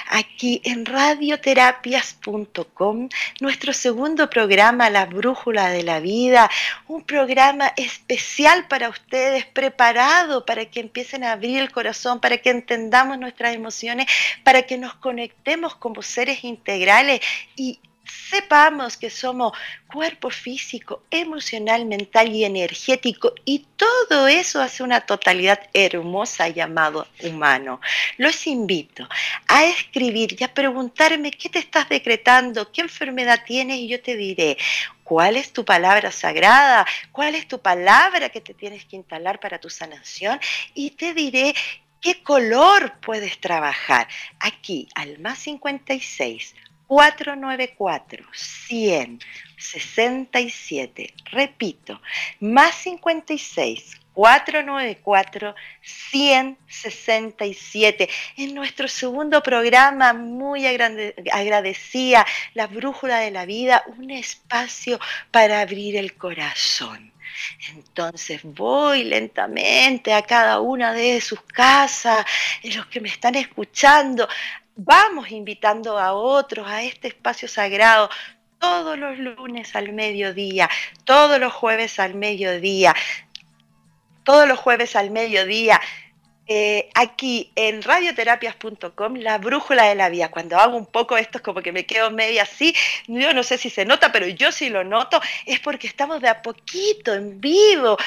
Aquí 0.08 0.62
en 0.63 0.86
radioterapias.com, 0.86 3.10
nuestro 3.41 3.74
segundo 3.74 4.30
programa, 4.30 4.89
La 4.89 5.06
Brújula 5.06 5.67
de 5.69 5.84
la 5.84 6.00
Vida, 6.00 6.50
un 6.88 7.04
programa 7.04 7.74
especial 7.78 8.67
para 8.67 8.89
ustedes, 8.89 9.45
preparado 9.45 10.43
para 10.45 10.65
que 10.65 10.80
empiecen 10.80 11.24
a 11.24 11.34
abrir 11.34 11.60
el 11.60 11.72
corazón, 11.72 12.19
para 12.19 12.39
que 12.39 12.50
entendamos 12.50 13.19
nuestras 13.19 13.54
emociones, 13.54 14.08
para 14.43 14.63
que 14.63 14.78
nos 14.78 14.95
conectemos 14.95 15.76
como 15.76 16.02
seres 16.02 16.43
integrales 16.43 17.22
y 17.56 17.80
sepamos 18.30 18.98
que 18.98 19.10
somos 19.10 19.54
cuerpo 19.88 20.30
físico, 20.30 21.04
emocional, 21.10 21.86
mental 21.86 22.34
y 22.34 22.45
energético 22.45 23.34
y 23.45 23.65
todo 23.76 24.28
eso 24.28 24.62
hace 24.62 24.84
una 24.84 25.02
totalidad 25.02 25.60
hermosa 25.74 26.48
llamado 26.50 27.08
humano. 27.24 27.82
Los 28.17 28.45
invito 28.48 29.08
a 29.48 29.65
escribir 29.65 30.36
y 30.39 30.43
a 30.43 30.54
preguntarme 30.54 31.32
qué 31.32 31.50
te 31.50 31.60
estás 31.60 31.89
decretando, 31.89 32.72
qué 32.72 32.82
enfermedad 32.82 33.43
tienes 33.45 33.78
y 33.78 33.88
yo 33.88 34.02
te 34.02 34.15
diré 34.15 34.58
cuál 35.04 35.38
es 35.38 35.52
tu 35.52 35.65
palabra 35.65 36.12
sagrada, 36.12 36.86
cuál 37.12 37.34
es 37.36 37.48
tu 37.48 37.60
palabra 37.60 38.30
que 38.30 38.41
te 38.41 38.54
tienes 38.54 38.86
que 38.86 38.95
instalar 38.95 39.39
para 39.39 39.60
tu 39.60 39.69
sanación 39.69 40.39
y 40.76 40.91
te 40.91 41.13
diré 41.13 41.56
qué 42.00 42.22
color 42.22 43.00
puedes 43.02 43.39
trabajar. 43.39 44.08
Aquí 44.39 44.88
al 44.93 45.17
más 45.19 45.39
56 45.39 46.54
494 46.89 48.25
167. 48.34 51.13
Repito, 51.32 52.02
más 52.39 52.73
56 52.73 53.95
494 54.13 55.54
167. 55.84 58.10
En 58.38 58.56
nuestro 58.56 58.88
segundo 58.88 59.43
programa, 59.43 60.13
muy 60.13 60.65
agradecida, 60.65 62.25
la 62.56 62.65
brújula 62.65 63.19
de 63.19 63.30
la 63.30 63.45
vida, 63.45 63.84
un 63.99 64.10
espacio 64.10 64.99
para 65.30 65.62
abrir 65.62 65.95
el 65.95 66.15
corazón. 66.15 67.13
Entonces 67.69 68.41
voy 68.43 69.04
lentamente 69.04 70.12
a 70.12 70.23
cada 70.23 70.60
una 70.60 70.91
de 70.91 71.21
sus 71.21 71.43
casas, 71.43 72.25
los 72.63 72.88
que 72.88 72.99
me 72.99 73.10
están 73.10 73.36
escuchando, 73.36 74.28
vamos 74.80 75.30
invitando 75.32 76.00
a 76.00 76.13
otros 76.13 76.65
a 76.68 76.84
este 76.84 77.10
espacio 77.10 77.48
sagrado 77.48 78.10
todos 78.60 78.98
los 78.98 79.18
lunes 79.18 79.76
al 79.76 79.92
mediodía, 79.94 80.70
todos 81.04 81.39
los 81.39 81.54
jueves 81.54 82.00
al 82.00 82.15
mediodía, 82.15 82.96
todos 84.24 84.48
los 84.48 84.60
jueves 84.60 84.96
al 84.96 85.12
mediodía. 85.12 85.80
Eh, 86.52 86.89
aquí 86.96 87.52
en 87.56 87.84
radioterapias.com, 87.84 89.18
la 89.18 89.38
brújula 89.38 89.84
de 89.84 89.94
la 89.94 90.10
vida. 90.10 90.32
Cuando 90.32 90.58
hago 90.58 90.76
un 90.78 90.88
poco 90.88 91.15
esto 91.15 91.38
es 91.38 91.44
como 91.44 91.62
que 91.62 91.72
me 91.72 91.86
quedo 91.86 92.10
media 92.10 92.42
así, 92.42 92.74
yo 93.08 93.34
no 93.34 93.44
sé 93.44 93.60
si 93.60 93.70
se 93.70 93.86
nota, 93.86 94.12
pero 94.12 94.28
yo 94.28 94.52
sí 94.52 94.70
lo 94.70 94.84
noto, 94.84 95.22
es 95.46 95.60
porque 95.60 95.86
estamos 95.86 96.22
de 96.22 96.30
a 96.30 96.42
poquito 96.42 97.13
en 97.13 97.39
vivo, 97.39 97.98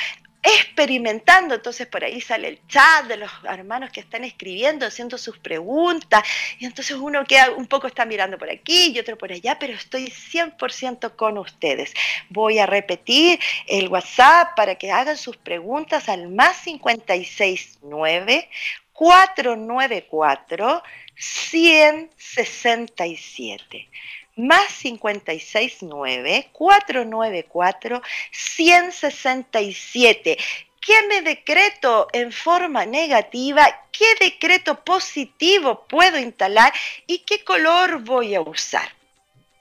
experimentando. 0.43 1.55
Entonces 1.55 1.87
por 1.87 2.05
ahí 2.05 2.21
sale 2.21 2.49
el 2.49 2.67
chat 2.67 3.07
de 3.07 3.17
los 3.17 3.31
hermanos 3.45 3.91
que 3.91 4.01
están 4.01 4.25
escribiendo, 4.25 4.87
haciendo 4.87 5.17
sus 5.19 5.39
preguntas. 5.39 6.23
Y 6.59 6.67
entonces 6.67 6.97
uno 6.97 7.25
queda 7.25 7.53
un 7.53 7.67
poco 7.67 7.87
está 7.87 8.05
mirando 8.05 8.39
por 8.39 8.51
aquí 8.51 8.93
y 8.95 8.99
otro 8.99 9.17
por 9.17 9.33
allá, 9.33 9.59
pero 9.59 9.75
estoy 9.75 10.07
100% 10.07 11.17
con 11.17 11.39
ustedes. 11.39 11.95
Voy 12.29 12.59
a 12.59 12.67
repetir 12.67 13.39
el 13.67 13.89
WhatsApp 13.89 14.57
para 14.57 14.75
que 14.75 14.91
hagan 14.91 15.17
sus 15.17 15.37
preguntas 15.37 16.09
al 16.09 16.29
más 16.29 16.63
569 16.63 18.49
494 18.93 20.83
167 21.17 23.89
más 24.37 24.83
569 24.83 26.51
494 26.53 28.03
167. 28.31 30.39
¿Qué 30.81 30.95
me 31.09 31.23
decreto 31.23 32.09
en 32.13 32.33
forma 32.33 32.85
negativa? 32.85 33.87
¿Qué 33.93 34.17
decreto 34.19 34.85
positivo 34.85 35.87
puedo 35.87 36.19
instalar? 36.19 36.73
¿Y 37.07 37.19
qué 37.19 37.45
color 37.45 38.03
voy 38.03 38.35
a 38.35 38.41
usar? 38.41 38.89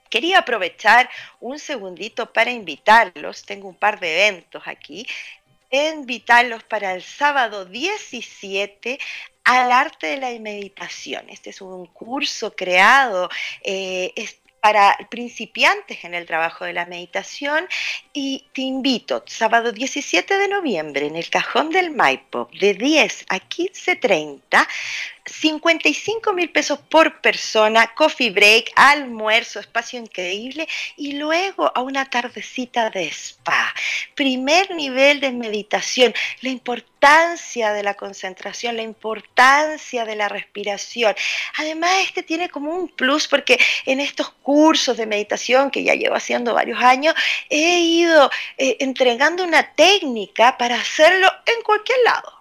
Quería 0.09 0.39
aprovechar 0.39 1.09
un 1.39 1.59
segundito 1.59 2.33
para 2.33 2.51
invitarlos, 2.51 3.45
tengo 3.45 3.69
un 3.69 3.75
par 3.75 3.99
de 3.99 4.27
eventos 4.27 4.63
aquí, 4.65 5.07
invitarlos 5.69 6.63
para 6.63 6.93
el 6.93 7.01
sábado 7.01 7.65
17 7.65 8.99
al 9.43 9.71
arte 9.71 10.07
de 10.07 10.17
la 10.17 10.29
meditación. 10.39 11.29
Este 11.29 11.51
es 11.51 11.61
un 11.61 11.85
curso 11.87 12.55
creado, 12.55 13.29
eh, 13.63 14.13
para 14.61 14.95
principiantes 15.09 16.05
en 16.05 16.13
el 16.13 16.25
trabajo 16.25 16.65
de 16.65 16.73
la 16.73 16.85
meditación. 16.85 17.67
Y 18.13 18.45
te 18.53 18.61
invito 18.61 19.23
sábado 19.25 19.71
17 19.71 20.37
de 20.37 20.47
noviembre 20.47 21.07
en 21.07 21.15
el 21.15 21.29
Cajón 21.29 21.71
del 21.71 21.91
Maipo 21.91 22.49
de 22.59 22.75
10 22.75 23.25
a 23.29 23.39
15.30 23.39 24.67
55 25.31 26.33
mil 26.33 26.49
pesos 26.49 26.79
por 26.79 27.21
persona, 27.21 27.93
coffee 27.95 28.29
break, 28.29 28.71
almuerzo, 28.75 29.59
espacio 29.59 29.99
increíble 29.99 30.67
y 30.97 31.13
luego 31.13 31.71
a 31.73 31.81
una 31.81 32.09
tardecita 32.09 32.89
de 32.89 33.07
spa. 33.07 33.73
Primer 34.15 34.71
nivel 34.75 35.19
de 35.19 35.31
meditación, 35.31 36.13
la 36.41 36.49
importancia 36.49 37.71
de 37.73 37.83
la 37.83 37.93
concentración, 37.95 38.75
la 38.75 38.83
importancia 38.83 40.05
de 40.05 40.15
la 40.15 40.29
respiración. 40.29 41.15
Además, 41.57 41.91
este 42.03 42.23
tiene 42.23 42.49
como 42.49 42.73
un 42.73 42.89
plus 42.89 43.27
porque 43.27 43.59
en 43.85 43.99
estos 43.99 44.29
cursos 44.29 44.97
de 44.97 45.05
meditación 45.05 45.71
que 45.71 45.83
ya 45.83 45.95
llevo 45.95 46.15
haciendo 46.15 46.53
varios 46.53 46.81
años, 46.81 47.15
he 47.49 47.79
ido 47.79 48.29
eh, 48.57 48.77
entregando 48.79 49.43
una 49.43 49.73
técnica 49.73 50.57
para 50.57 50.75
hacerlo 50.75 51.27
en 51.45 51.63
cualquier 51.63 51.97
lado 52.03 52.40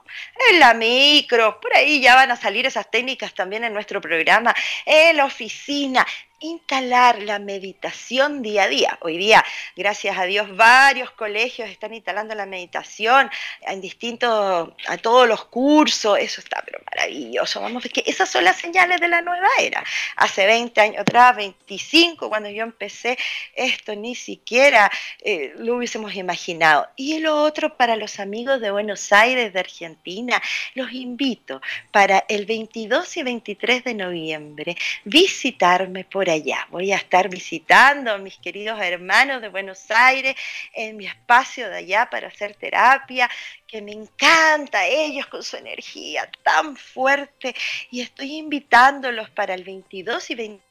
en 0.51 0.61
la 0.61 0.75
micro, 0.75 1.61
por 1.61 1.75
ahí 1.77 2.01
ya 2.01 2.15
van 2.15 2.31
a 2.31 2.37
salir 2.37 2.67
esas 2.67 2.91
técnicas 2.91 3.35
también 3.35 3.65
en 3.65 3.73
nuestro 3.73 4.01
programa, 4.01 4.55
en 4.85 5.17
la 5.17 5.25
oficina, 5.25 6.07
instalar 6.41 7.23
la 7.23 7.39
meditación 7.39 8.43
día 8.43 8.65
a 8.65 8.69
día. 8.69 8.99
Hoy 9.03 9.19
día, 9.19 9.45
gracias 9.77 10.19
a 10.19 10.25
Dios, 10.25 10.57
varios 10.57 11.11
colegios 11.11 11.69
están 11.69 11.93
instalando 11.95 12.35
la 12.35 12.47
meditación 12.47 13.31
en 13.63 13.81
distintos, 13.81 14.71
a 14.89 14.97
todos 14.97 15.29
los 15.29 15.45
cursos, 15.45 16.19
eso 16.19 16.41
está 16.41 16.63
pero 16.65 16.81
maravilloso. 16.91 17.61
Vamos 17.61 17.83
ver 17.83 17.93
que 17.93 18.05
esas 18.07 18.31
son 18.31 18.45
las 18.45 18.57
señales 18.57 19.01
de 19.01 19.09
la 19.09 19.21
nueva 19.21 19.49
era. 19.59 19.85
Hace 20.17 20.47
20 20.47 20.81
años 20.81 21.01
atrás, 21.01 21.37
25, 21.37 22.29
cuando 22.29 22.49
yo 22.49 22.63
empecé 22.63 23.19
esto, 23.55 23.95
ni 23.95 24.15
siquiera 24.15 24.91
eh, 25.21 25.53
lo 25.59 25.77
hubiésemos 25.77 26.15
imaginado. 26.15 26.89
Y 26.97 27.19
lo 27.19 27.43
otro 27.43 27.77
para 27.77 27.97
los 27.97 28.19
amigos 28.19 28.61
de 28.61 28.71
Buenos 28.71 29.13
Aires, 29.13 29.53
de 29.53 29.61
Argentina, 29.61 30.41
los 30.75 30.93
invito 30.93 31.61
para 31.93 32.25
el 32.29 32.47
22 32.47 33.17
y 33.19 33.23
23 33.23 33.85
de 33.85 33.95
noviembre 33.95 34.77
visitarme 35.05 36.05
por 36.05 36.30
allá. 36.33 36.67
Voy 36.71 36.93
a 36.93 36.97
estar 36.97 37.29
visitando 37.29 38.13
a 38.13 38.19
mis 38.19 38.39
queridos 38.39 38.81
hermanos 38.81 39.43
de 39.43 39.49
Buenos 39.49 39.91
Aires 39.91 40.37
en 40.73 40.97
mi 40.97 41.07
espacio 41.07 41.69
de 41.69 41.79
allá 41.79 42.09
para 42.11 42.29
hacer 42.29 42.55
terapia, 42.55 43.29
que 43.67 43.83
me 43.83 43.93
encanta 43.93 44.87
ellos 44.87 45.27
con 45.27 45.43
su 45.43 45.57
energía 45.57 46.31
tan 46.43 46.77
fuerte 46.77 47.55
y 47.91 48.01
estoy 48.01 48.37
invitándolos 48.37 49.29
para 49.31 49.55
el 49.55 49.65
22 49.65 50.31
y 50.31 50.35
23 50.35 50.71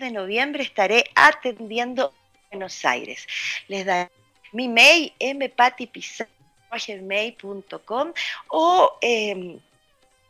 de 0.00 0.10
noviembre 0.10 0.62
estaré 0.62 1.04
atendiendo 1.14 2.14
Buenos 2.50 2.82
Aires. 2.84 3.26
Les 3.68 3.84
da 3.84 4.10
mi 4.52 4.68
mail 4.68 5.12
mpatipizarro.com 5.20 8.12
o 8.48 8.98
em, 9.00 9.60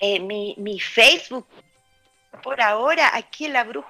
eh, 0.01 0.21
mi, 0.21 0.55
mi 0.59 0.79
Facebook 0.81 1.47
por 2.43 2.61
ahora 2.61 3.11
aquí 3.15 3.47
en 3.47 3.53
la 3.53 3.65
Bruja 3.65 3.89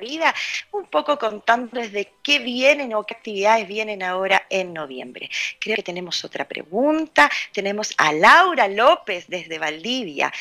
Vida, 0.00 0.34
un 0.72 0.86
poco 0.86 1.18
contándoles 1.18 1.92
de 1.92 2.10
qué 2.22 2.40
vienen 2.40 2.94
o 2.94 3.04
qué 3.04 3.14
actividades 3.14 3.68
vienen 3.68 4.02
ahora 4.02 4.44
en 4.50 4.72
noviembre. 4.72 5.30
Creo 5.60 5.76
que 5.76 5.84
tenemos 5.84 6.24
otra 6.24 6.46
pregunta. 6.48 7.30
Tenemos 7.52 7.94
a 7.96 8.12
Laura 8.12 8.66
López 8.66 9.26
desde 9.28 9.58
Valdivia. 9.58 10.32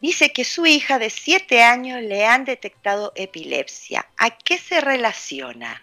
Dice 0.00 0.30
que 0.32 0.44
su 0.44 0.66
hija 0.66 0.98
de 0.98 1.08
7 1.08 1.62
años 1.62 2.02
le 2.02 2.26
han 2.26 2.44
detectado 2.44 3.12
epilepsia. 3.14 4.06
¿A 4.18 4.30
qué 4.30 4.58
se 4.58 4.80
relaciona? 4.80 5.80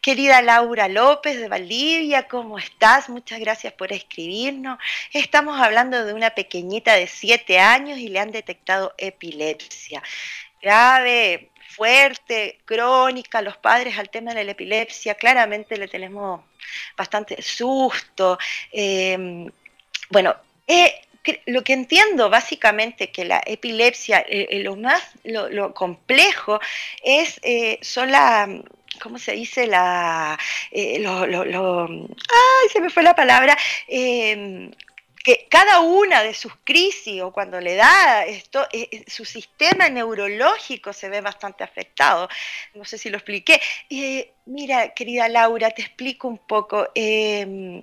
Querida 0.00 0.40
Laura 0.40 0.86
López 0.86 1.40
de 1.40 1.48
Valdivia, 1.48 2.28
¿cómo 2.28 2.58
estás? 2.58 3.08
Muchas 3.08 3.40
gracias 3.40 3.72
por 3.72 3.92
escribirnos. 3.92 4.78
Estamos 5.12 5.60
hablando 5.60 6.04
de 6.04 6.14
una 6.14 6.30
pequeñita 6.30 6.94
de 6.94 7.08
7 7.08 7.58
años 7.58 7.98
y 7.98 8.08
le 8.08 8.20
han 8.20 8.30
detectado 8.30 8.94
epilepsia 8.98 10.02
grave, 10.66 11.50
fuerte, 11.76 12.58
crónica, 12.64 13.40
los 13.40 13.56
padres 13.56 13.96
al 13.98 14.10
tema 14.10 14.34
de 14.34 14.42
la 14.42 14.50
epilepsia, 14.50 15.14
claramente 15.14 15.76
le 15.76 15.86
tenemos 15.86 16.40
bastante 16.96 17.40
susto. 17.40 18.36
Em, 18.72 19.48
bueno, 20.10 20.34
eh, 20.66 20.92
lo 21.46 21.62
que 21.62 21.72
entiendo 21.72 22.28
básicamente 22.30 23.12
que 23.12 23.24
la 23.24 23.40
epilepsia, 23.46 24.20
eh, 24.28 24.48
eh, 24.50 24.60
lo 24.64 24.74
más, 24.74 25.02
lo, 25.24 25.72
complejo 25.72 26.58
es, 27.04 27.40
son 27.82 28.10
la, 28.10 28.48
¿cómo 29.00 29.18
se 29.18 29.32
dice? 29.32 29.68
La, 29.68 30.36
lo, 30.72 31.86
ay, 31.86 32.68
se 32.72 32.80
me 32.80 32.90
fue 32.90 33.04
la 33.04 33.14
palabra, 33.14 33.56
em, 33.86 34.72
que 35.26 35.48
cada 35.50 35.80
una 35.80 36.22
de 36.22 36.34
sus 36.34 36.52
crisis 36.62 37.20
o 37.20 37.32
cuando 37.32 37.60
le 37.60 37.74
da 37.74 38.24
esto, 38.26 38.62
eh, 38.72 38.88
eh, 38.92 39.04
su 39.08 39.24
sistema 39.24 39.88
neurológico 39.88 40.92
se 40.92 41.08
ve 41.08 41.20
bastante 41.20 41.64
afectado. 41.64 42.28
No 42.74 42.84
sé 42.84 42.96
si 42.96 43.10
lo 43.10 43.16
expliqué. 43.16 43.60
mira, 44.44 44.94
querida 44.94 45.28
Laura, 45.28 45.72
te 45.72 45.82
explico 45.82 46.28
un 46.28 46.38
poco. 46.38 46.90
Em, 46.94 47.82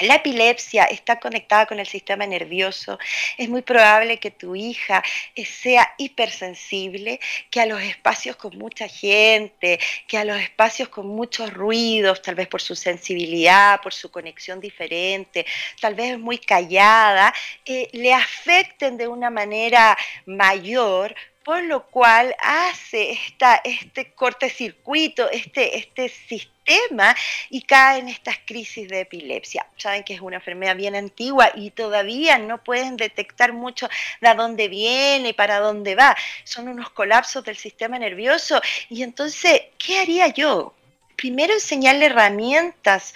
la 0.00 0.16
epilepsia 0.16 0.84
está 0.84 1.18
conectada 1.18 1.66
con 1.66 1.80
el 1.80 1.86
sistema 1.86 2.26
nervioso. 2.26 2.98
Es 3.36 3.48
muy 3.48 3.62
probable 3.62 4.18
que 4.18 4.30
tu 4.30 4.54
hija 4.54 5.02
eh, 5.34 5.44
sea 5.44 5.94
hipersensible, 5.98 7.18
que 7.50 7.60
a 7.60 7.66
los 7.66 7.82
espacios 7.82 8.36
con 8.36 8.56
mucha 8.58 8.88
gente, 8.88 9.80
que 10.06 10.18
a 10.18 10.24
los 10.24 10.38
espacios 10.40 10.88
con 10.88 11.08
muchos 11.08 11.52
ruidos, 11.52 12.22
tal 12.22 12.36
vez 12.36 12.48
por 12.48 12.62
su 12.62 12.76
sensibilidad, 12.76 13.80
por 13.80 13.92
su 13.92 14.10
conexión 14.10 14.60
diferente, 14.60 15.46
tal 15.80 15.94
vez 15.94 16.12
es 16.12 16.18
muy 16.18 16.38
callada, 16.38 17.34
eh, 17.64 17.88
le 17.92 18.12
afecten 18.14 18.96
de 18.96 19.08
una 19.08 19.30
manera 19.30 19.96
mayor 20.26 21.14
por 21.44 21.62
lo 21.64 21.86
cual 21.86 22.34
hace 22.40 23.12
esta, 23.12 23.60
este 23.64 24.12
cortecircuito, 24.12 25.30
este, 25.30 25.78
este 25.78 26.08
sistema 26.08 27.16
y 27.48 27.62
cae 27.62 28.00
en 28.00 28.08
estas 28.08 28.36
crisis 28.44 28.88
de 28.88 29.00
epilepsia. 29.00 29.66
Saben 29.76 30.04
que 30.04 30.14
es 30.14 30.20
una 30.20 30.36
enfermedad 30.36 30.76
bien 30.76 30.94
antigua 30.94 31.50
y 31.54 31.70
todavía 31.70 32.38
no 32.38 32.62
pueden 32.62 32.96
detectar 32.96 33.52
mucho 33.52 33.88
de 34.20 34.34
dónde 34.34 34.68
viene, 34.68 35.32
para 35.34 35.60
dónde 35.60 35.94
va. 35.94 36.16
Son 36.44 36.68
unos 36.68 36.90
colapsos 36.90 37.44
del 37.44 37.56
sistema 37.56 37.98
nervioso. 37.98 38.60
Y 38.90 39.02
entonces, 39.02 39.62
¿qué 39.78 40.00
haría 40.00 40.28
yo? 40.28 40.74
Primero 41.16 41.54
enseñarle 41.54 42.06
herramientas 42.06 43.14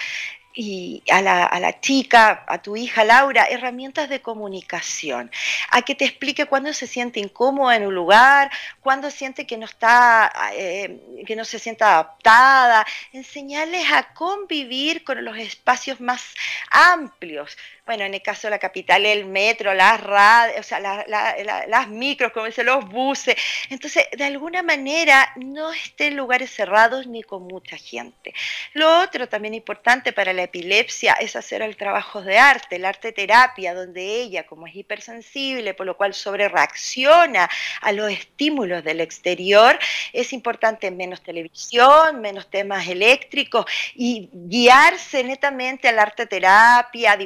y 0.55 1.03
a 1.11 1.23
la, 1.23 1.45
a 1.45 1.61
la, 1.61 1.81
chica, 1.81 2.45
a 2.47 2.61
tu 2.61 2.77
hija 2.77 3.05
Laura, 3.05 3.47
herramientas 3.49 4.09
de 4.09 4.21
comunicación, 4.21 5.31
a 5.71 5.83
que 5.83 5.95
te 5.95 6.05
explique 6.05 6.47
cuándo 6.47 6.73
se 6.73 6.87
siente 6.87 7.21
incómoda 7.21 7.77
en 7.77 7.87
un 7.87 7.95
lugar, 7.95 8.51
cuándo 8.81 9.11
siente 9.11 9.47
que 9.47 9.57
no 9.57 9.67
está, 9.67 10.33
eh, 10.55 11.25
que 11.27 11.37
no 11.37 11.45
se 11.45 11.59
siente 11.59 11.85
adaptada, 11.85 12.87
enseñarles 13.13 13.91
a 13.93 14.13
convivir 14.15 15.05
con 15.05 15.25
los 15.25 15.37
espacios 15.39 16.01
más 16.01 16.35
amplios, 16.71 17.57
bueno, 17.85 18.05
en 18.05 18.15
el 18.15 18.23
caso 18.23 18.47
de 18.47 18.53
la 18.53 18.59
capital, 18.61 19.05
el 19.05 19.25
metro, 19.25 19.75
las 19.75 20.01
radios, 20.01 20.61
o 20.61 20.63
sea, 20.63 20.79
las 20.79 21.89
micros, 21.89 22.31
como 22.33 22.47
dicen, 22.47 22.67
los 22.67 22.89
buses. 22.89 23.35
Entonces, 23.71 24.05
de 24.17 24.25
alguna 24.25 24.63
manera, 24.63 25.33
no 25.37 25.73
esté 25.73 26.07
en 26.07 26.17
lugares 26.17 26.51
cerrados 26.51 27.09
ni 27.09 27.25
con 27.25 27.43
mucha 27.43 27.77
gente. 27.77 28.35
Lo 28.75 29.01
otro 29.01 29.29
también 29.29 29.55
importante 29.55 30.13
para 30.13 30.33
la 30.33 30.45
epilepsia 30.45 31.15
es 31.15 31.35
hacer 31.35 31.61
el 31.63 31.77
trabajo 31.77 32.23
de 32.23 32.39
arte, 32.39 32.77
el 32.77 32.85
arte 32.85 33.11
terapia, 33.11 33.75
donde 33.75 34.23
ella, 34.23 34.47
como 34.47 34.69
es 34.69 34.77
hipersensible, 34.77 35.75
por 35.75 35.87
lo 35.87 35.97
cual 35.97 36.15
sobre 36.15 36.49
reacciona 36.49 37.51
a 37.81 37.93
los 37.93 38.13
estímulos 38.13 38.85
del 38.85 39.01
exterior, 39.01 39.77
es 40.13 40.33
importante 40.33 40.91
menos 40.93 41.23
televisión, 41.23 42.21
menos 42.21 42.49
temas 42.49 42.87
eléctricos 42.87 43.67
y 43.95 44.31
guiarse 44.33 45.25
netamente 45.25 45.89
al 45.89 45.99
arte 45.99 46.27
terapia, 46.27 47.13
a 47.13 47.17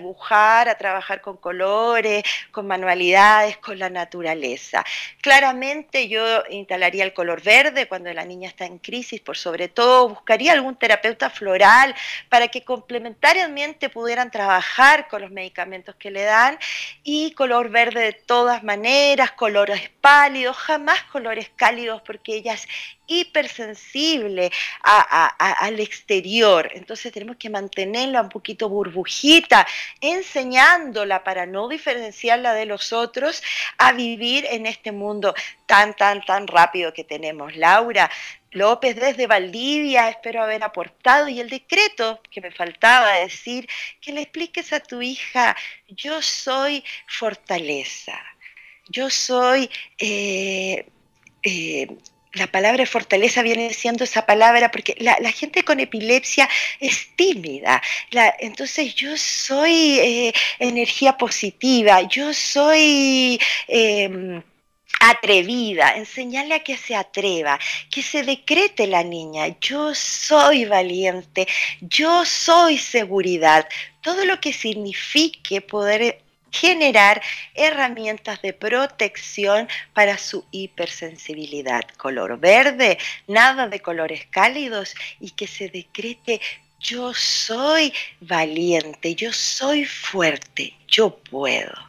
a 0.47 0.78
trabajar 0.78 1.20
con 1.20 1.36
colores, 1.36 2.22
con 2.53 2.66
manualidades, 2.66 3.57
con 3.59 3.78
la 3.78 3.90
naturaleza. 3.90 4.84
Claramente 5.20 6.09
yo 6.09 6.44
instalaría 6.51 7.05
el 7.05 7.12
color 7.12 7.42
verde 7.42 7.88
cuando 7.88 8.12
la 8.12 8.24
niña 8.24 8.49
está 8.49 8.64
en 8.64 8.78
crisis, 8.78 9.20
por 9.20 9.36
sobre 9.36 9.68
todo 9.68 10.09
buscaría 10.09 10.53
algún 10.53 10.76
terapeuta 10.76 11.30
floral 11.30 11.94
para 12.28 12.49
que 12.49 12.64
complementariamente 12.64 13.88
pudieran 13.88 14.30
trabajar 14.30 15.09
con 15.09 15.22
los 15.22 15.30
medicamentos 15.30 15.97
que 15.97 16.11
le 16.11 16.22
dan 16.22 16.59
y 17.03 17.32
color 17.32 17.70
verde 17.70 18.01
de 18.01 18.12
todas 18.12 18.62
maneras, 18.62 19.32
colores 19.32 19.90
pálidos, 20.01 20.57
jamás 20.57 21.03
colores 21.05 21.51
cálidos 21.57 22.03
porque 22.03 22.36
ellas 22.36 22.66
hipersensible 23.07 24.50
al 24.82 25.80
exterior. 25.80 26.70
Entonces 26.74 27.12
tenemos 27.12 27.36
que 27.36 27.50
mantenerla 27.50 28.22
un 28.22 28.28
poquito 28.28 28.68
burbujita, 28.68 29.66
enseñándola 30.00 31.24
para 31.24 31.46
no 31.46 31.68
diferenciarla 31.68 32.54
de 32.54 32.66
los 32.66 32.92
otros 32.92 33.42
a 33.78 33.92
vivir 33.92 34.46
en 34.50 34.66
este 34.66 34.92
mundo 34.92 35.34
tan, 35.66 35.94
tan, 35.94 36.24
tan 36.24 36.46
rápido 36.46 36.92
que 36.92 37.04
tenemos. 37.04 37.57
Laura, 37.57 38.11
López 38.57 38.96
desde 38.96 39.26
Valdivia, 39.26 40.09
espero 40.09 40.42
haber 40.42 40.62
aportado. 40.64 41.28
Y 41.28 41.40
el 41.40 41.50
decreto 41.50 42.20
que 42.30 42.40
me 42.40 42.50
faltaba 42.50 43.12
decir, 43.12 43.68
que 44.00 44.12
le 44.12 44.22
expliques 44.22 44.72
a 44.72 44.80
tu 44.80 45.02
hija, 45.02 45.57
yo 45.88 46.22
soy 46.22 46.82
fortaleza, 47.07 48.18
yo 48.88 49.11
soy... 49.11 49.70
Eh, 49.98 50.86
eh, 51.42 51.86
la 52.37 52.47
palabra 52.47 52.87
fortaleza 52.87 53.43
viene 53.43 53.72
siendo 53.72 54.05
esa 54.05 54.26
palabra 54.26 54.70
porque 54.70 54.97
la, 54.99 55.16
gente 55.32 55.64
con 55.64 55.80
epilepsia 55.80 56.49
es 56.80 57.09
tímida. 57.16 57.82
entonces 58.39 58.95
yo 58.95 59.16
soy 59.16 59.99
eh, 59.99 60.32
energía 60.59 61.16
positiva, 61.16 62.03
yo 62.03 62.32
soy... 62.32 63.41
Em, 63.68 64.43
atrevida, 64.99 65.95
enseñarle 65.97 66.55
a 66.55 66.64
que 66.64 66.76
se 66.76 66.95
atreva, 66.95 67.59
que 67.91 68.03
se 68.03 68.22
decrete 68.22 68.87
la 68.87 69.05
niña, 69.05 69.55
yo 69.61 69.95
soy 69.95 70.64
valiente, 70.64 71.47
yo 71.80 72.24
soy 72.24 72.78
seguridad, 72.78 73.68
todo 74.01 74.24
lo 74.24 74.41
que 74.41 74.55
signifique 74.55 75.61
poder 75.61 76.22
generar 76.61 77.22
herramientas 77.54 78.40
de 78.42 78.52
protección 78.52 79.68
para 79.92 80.18
su 80.18 80.44
hipersensibilidad. 80.50 81.82
Color 81.96 82.38
verde, 82.38 82.98
nada 83.26 83.68
de 83.68 83.80
colores 83.80 84.26
cálidos 84.30 84.94
y 85.20 85.30
que 85.30 85.46
se 85.46 85.68
decrete 85.68 86.40
yo 86.78 87.14
soy 87.14 87.92
valiente, 88.20 89.14
yo 89.14 89.32
soy 89.32 89.84
fuerte, 89.84 90.74
yo 90.86 91.16
puedo. 91.16 91.86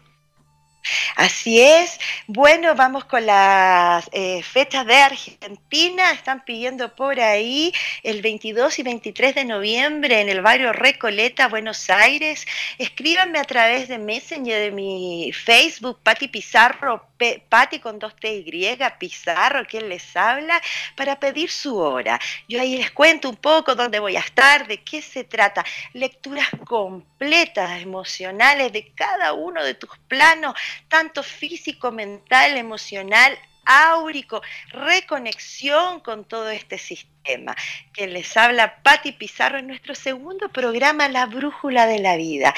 Así 1.15 1.61
es. 1.61 1.99
Bueno, 2.27 2.75
vamos 2.75 3.05
con 3.05 3.25
las 3.25 4.09
eh, 4.11 4.43
fechas 4.43 4.85
de 4.85 4.95
Argentina. 4.95 6.11
Están 6.11 6.43
pidiendo 6.45 6.95
por 6.95 7.19
ahí 7.19 7.73
el 8.03 8.21
22 8.21 8.79
y 8.79 8.83
23 8.83 9.35
de 9.35 9.45
noviembre 9.45 10.21
en 10.21 10.29
el 10.29 10.41
barrio 10.41 10.73
Recoleta, 10.73 11.47
Buenos 11.47 11.89
Aires. 11.89 12.45
Escríbanme 12.77 13.39
a 13.39 13.43
través 13.43 13.87
de 13.87 13.97
Messenger 13.97 14.59
de 14.59 14.71
mi 14.71 15.31
Facebook, 15.33 15.99
Pati 16.03 16.27
Pizarro, 16.27 17.07
Pati 17.49 17.79
con 17.79 17.99
dos 17.99 18.15
T 18.15 18.43
Y, 18.45 18.77
Pizarro, 18.99 19.65
quien 19.65 19.89
les 19.89 20.15
habla, 20.15 20.61
para 20.95 21.19
pedir 21.19 21.49
su 21.49 21.77
hora. 21.77 22.19
Yo 22.47 22.61
ahí 22.61 22.77
les 22.77 22.91
cuento 22.91 23.29
un 23.29 23.35
poco 23.37 23.75
dónde 23.75 23.99
voy 23.99 24.15
a 24.15 24.21
estar, 24.21 24.67
de 24.67 24.83
qué 24.83 25.01
se 25.01 25.23
trata. 25.23 25.65
Lecturas 25.93 26.47
completas, 26.65 27.81
emocionales 27.81 28.71
de 28.71 28.91
cada 28.93 29.33
uno 29.33 29.63
de 29.63 29.73
tus 29.73 29.89
planos 30.07 30.53
tanto 30.87 31.23
físico, 31.23 31.91
mental, 31.91 32.57
emocional, 32.57 33.37
áurico, 33.67 34.41
reconexión 34.69 35.99
con 35.99 36.25
todo 36.25 36.49
este 36.49 36.77
sistema. 36.77 37.55
Que 37.93 38.07
les 38.07 38.35
habla 38.37 38.81
Patti 38.81 39.11
Pizarro 39.11 39.59
en 39.59 39.67
nuestro 39.67 39.93
segundo 39.93 40.49
programa 40.49 41.09
La 41.09 41.25
Brújula 41.25 41.85
de 41.85 41.99
la 41.99 42.15
Vida, 42.15 42.53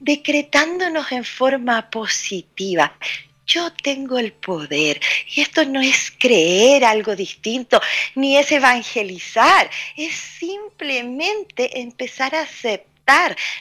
decretándonos 0.00 1.12
en 1.12 1.24
forma 1.24 1.88
positiva. 1.90 2.92
Yo 3.46 3.72
tengo 3.72 4.18
el 4.18 4.32
poder 4.32 5.00
y 5.34 5.40
esto 5.40 5.64
no 5.64 5.80
es 5.80 6.12
creer 6.18 6.84
algo 6.84 7.16
distinto, 7.16 7.80
ni 8.14 8.36
es 8.36 8.52
evangelizar, 8.52 9.70
es 9.96 10.14
simplemente 10.14 11.80
empezar 11.80 12.34
a 12.34 12.42
aceptar 12.42 12.87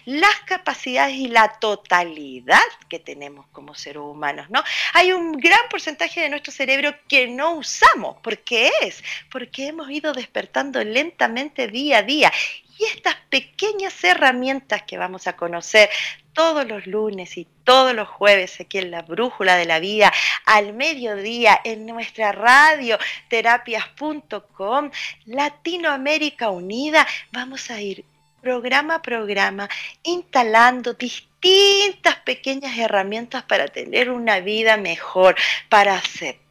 las 0.05 0.35
capacidades 0.45 1.15
y 1.15 1.29
la 1.29 1.47
totalidad 1.59 2.59
que 2.89 2.99
tenemos 2.99 3.45
como 3.53 3.75
seres 3.75 4.01
humanos, 4.01 4.49
¿no? 4.49 4.61
Hay 4.93 5.13
un 5.13 5.31
gran 5.33 5.59
porcentaje 5.69 6.21
de 6.21 6.29
nuestro 6.29 6.51
cerebro 6.51 6.93
que 7.07 7.27
no 7.27 7.53
usamos. 7.53 8.17
¿Por 8.21 8.39
qué 8.39 8.69
es? 8.81 9.03
Porque 9.31 9.67
hemos 9.67 9.89
ido 9.89 10.11
despertando 10.13 10.83
lentamente 10.83 11.67
día 11.67 11.99
a 11.99 12.03
día. 12.03 12.31
Y 12.77 12.83
estas 12.83 13.15
pequeñas 13.29 14.03
herramientas 14.03 14.83
que 14.83 14.97
vamos 14.97 15.27
a 15.27 15.35
conocer 15.35 15.89
todos 16.33 16.67
los 16.67 16.85
lunes 16.85 17.37
y 17.37 17.47
todos 17.63 17.95
los 17.95 18.07
jueves 18.07 18.59
aquí 18.59 18.77
en 18.77 18.91
la 18.91 19.01
Brújula 19.01 19.55
de 19.55 19.65
la 19.65 19.79
Vida, 19.79 20.13
al 20.45 20.73
mediodía 20.73 21.59
en 21.63 21.87
nuestra 21.87 22.31
radio 22.31 22.99
terapias.com, 23.29 24.91
Latinoamérica 25.25 26.51
Unida, 26.51 27.07
vamos 27.31 27.71
a 27.71 27.81
ir 27.81 28.05
programa 28.41 28.95
a 28.95 29.01
programa, 29.01 29.69
instalando 30.03 30.93
distintas 30.93 32.15
pequeñas 32.25 32.77
herramientas 32.77 33.43
para 33.43 33.67
tener 33.67 34.09
una 34.09 34.39
vida 34.39 34.77
mejor, 34.77 35.35
para 35.69 35.95
aceptar 35.95 36.46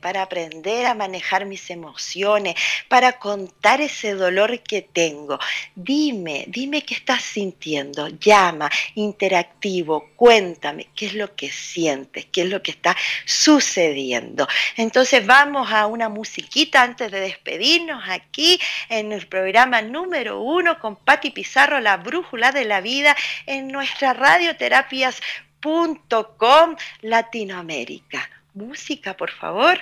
para 0.00 0.22
aprender 0.22 0.86
a 0.86 0.94
manejar 0.94 1.44
mis 1.46 1.70
emociones, 1.70 2.56
para 2.88 3.18
contar 3.18 3.80
ese 3.80 4.14
dolor 4.14 4.60
que 4.60 4.82
tengo. 4.82 5.38
Dime, 5.74 6.44
dime 6.48 6.82
qué 6.82 6.94
estás 6.94 7.22
sintiendo. 7.22 8.08
Llama, 8.08 8.68
interactivo, 8.96 10.10
cuéntame 10.16 10.88
qué 10.96 11.06
es 11.06 11.14
lo 11.14 11.36
que 11.36 11.48
sientes, 11.50 12.26
qué 12.26 12.42
es 12.42 12.48
lo 12.48 12.60
que 12.62 12.72
está 12.72 12.96
sucediendo. 13.24 14.48
Entonces 14.76 15.24
vamos 15.24 15.70
a 15.70 15.86
una 15.86 16.08
musiquita 16.08 16.82
antes 16.82 17.12
de 17.12 17.20
despedirnos 17.20 18.02
aquí 18.08 18.58
en 18.88 19.12
el 19.12 19.28
programa 19.28 19.80
número 19.80 20.40
uno 20.40 20.80
con 20.80 20.96
Patti 20.96 21.30
Pizarro, 21.30 21.78
La 21.80 21.98
Brújula 21.98 22.50
de 22.50 22.64
la 22.64 22.80
Vida, 22.80 23.14
en 23.46 23.68
nuestra 23.68 24.12
radioterapias.com 24.12 26.76
Latinoamérica. 27.02 28.28
Música, 28.56 29.14
por 29.14 29.30
favor. 29.30 29.78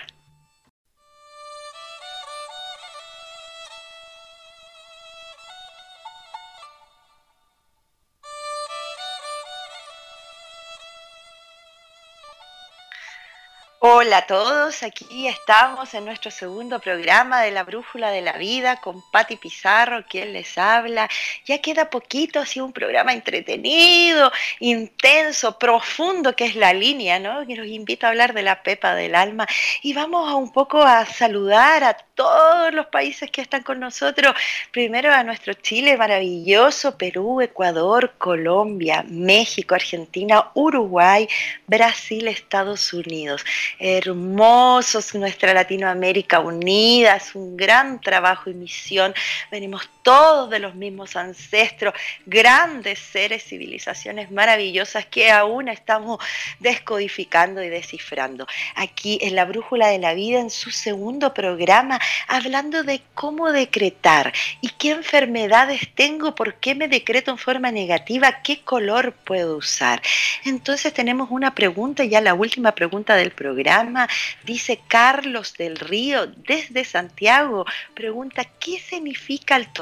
Hola 13.86 14.16
a 14.16 14.26
todos, 14.26 14.82
aquí 14.82 15.28
estamos 15.28 15.92
en 15.92 16.06
nuestro 16.06 16.30
segundo 16.30 16.80
programa 16.80 17.42
de 17.42 17.50
la 17.50 17.64
Brújula 17.64 18.10
de 18.10 18.22
la 18.22 18.32
Vida 18.38 18.80
con 18.80 19.02
Patti 19.10 19.36
Pizarro, 19.36 20.06
quien 20.08 20.32
les 20.32 20.56
habla. 20.56 21.06
Ya 21.44 21.60
queda 21.60 21.90
poquito, 21.90 22.40
ha 22.40 22.46
sido 22.46 22.64
un 22.64 22.72
programa 22.72 23.12
entretenido, 23.12 24.32
intenso, 24.60 25.58
profundo, 25.58 26.34
que 26.34 26.46
es 26.46 26.56
la 26.56 26.72
línea, 26.72 27.18
¿no? 27.18 27.46
Que 27.46 27.56
los 27.56 27.66
invito 27.66 28.06
a 28.06 28.08
hablar 28.08 28.32
de 28.32 28.42
la 28.42 28.62
pepa 28.62 28.94
del 28.94 29.14
alma. 29.14 29.46
Y 29.82 29.92
vamos 29.92 30.30
a 30.30 30.34
un 30.34 30.50
poco 30.50 30.80
a 30.82 31.04
saludar 31.04 31.84
a 31.84 31.92
todos 32.14 32.72
los 32.72 32.86
países 32.86 33.30
que 33.30 33.42
están 33.42 33.62
con 33.62 33.80
nosotros. 33.80 34.34
Primero 34.70 35.12
a 35.12 35.22
nuestro 35.24 35.52
Chile 35.52 35.98
maravilloso, 35.98 36.96
Perú, 36.96 37.42
Ecuador, 37.42 38.14
Colombia, 38.16 39.04
México, 39.06 39.74
Argentina, 39.74 40.52
Uruguay, 40.54 41.28
Brasil, 41.66 42.28
Estados 42.28 42.94
Unidos 42.94 43.44
hermosos, 43.78 45.14
nuestra 45.14 45.54
Latinoamérica 45.54 46.40
unida, 46.40 47.16
es 47.16 47.34
un 47.34 47.56
gran 47.56 48.00
trabajo 48.00 48.50
y 48.50 48.54
misión. 48.54 49.14
Venimos 49.50 49.88
todos 50.04 50.50
de 50.50 50.60
los 50.60 50.74
mismos 50.74 51.16
ancestros, 51.16 51.94
grandes 52.26 52.98
seres, 52.98 53.42
civilizaciones 53.42 54.30
maravillosas 54.30 55.06
que 55.06 55.32
aún 55.32 55.68
estamos 55.68 56.20
descodificando 56.60 57.62
y 57.62 57.70
descifrando. 57.70 58.46
Aquí 58.76 59.18
en 59.22 59.34
la 59.34 59.46
Brújula 59.46 59.88
de 59.88 59.98
la 59.98 60.14
Vida, 60.14 60.40
en 60.40 60.50
su 60.50 60.70
segundo 60.70 61.32
programa, 61.32 61.98
hablando 62.28 62.84
de 62.84 63.00
cómo 63.14 63.50
decretar 63.50 64.32
y 64.60 64.68
qué 64.68 64.90
enfermedades 64.90 65.80
tengo, 65.94 66.34
por 66.34 66.56
qué 66.56 66.74
me 66.74 66.86
decreto 66.86 67.30
en 67.30 67.38
forma 67.38 67.72
negativa, 67.72 68.42
qué 68.42 68.60
color 68.60 69.12
puedo 69.12 69.56
usar. 69.56 70.02
Entonces 70.44 70.92
tenemos 70.92 71.30
una 71.30 71.54
pregunta, 71.54 72.04
ya 72.04 72.20
la 72.20 72.34
última 72.34 72.72
pregunta 72.72 73.16
del 73.16 73.30
programa 73.30 74.06
dice 74.44 74.80
Carlos 74.86 75.54
del 75.54 75.76
Río 75.76 76.26
desde 76.26 76.84
Santiago, 76.84 77.64
pregunta, 77.94 78.44
¿qué 78.60 78.78
significa 78.78 79.56
el 79.56 79.72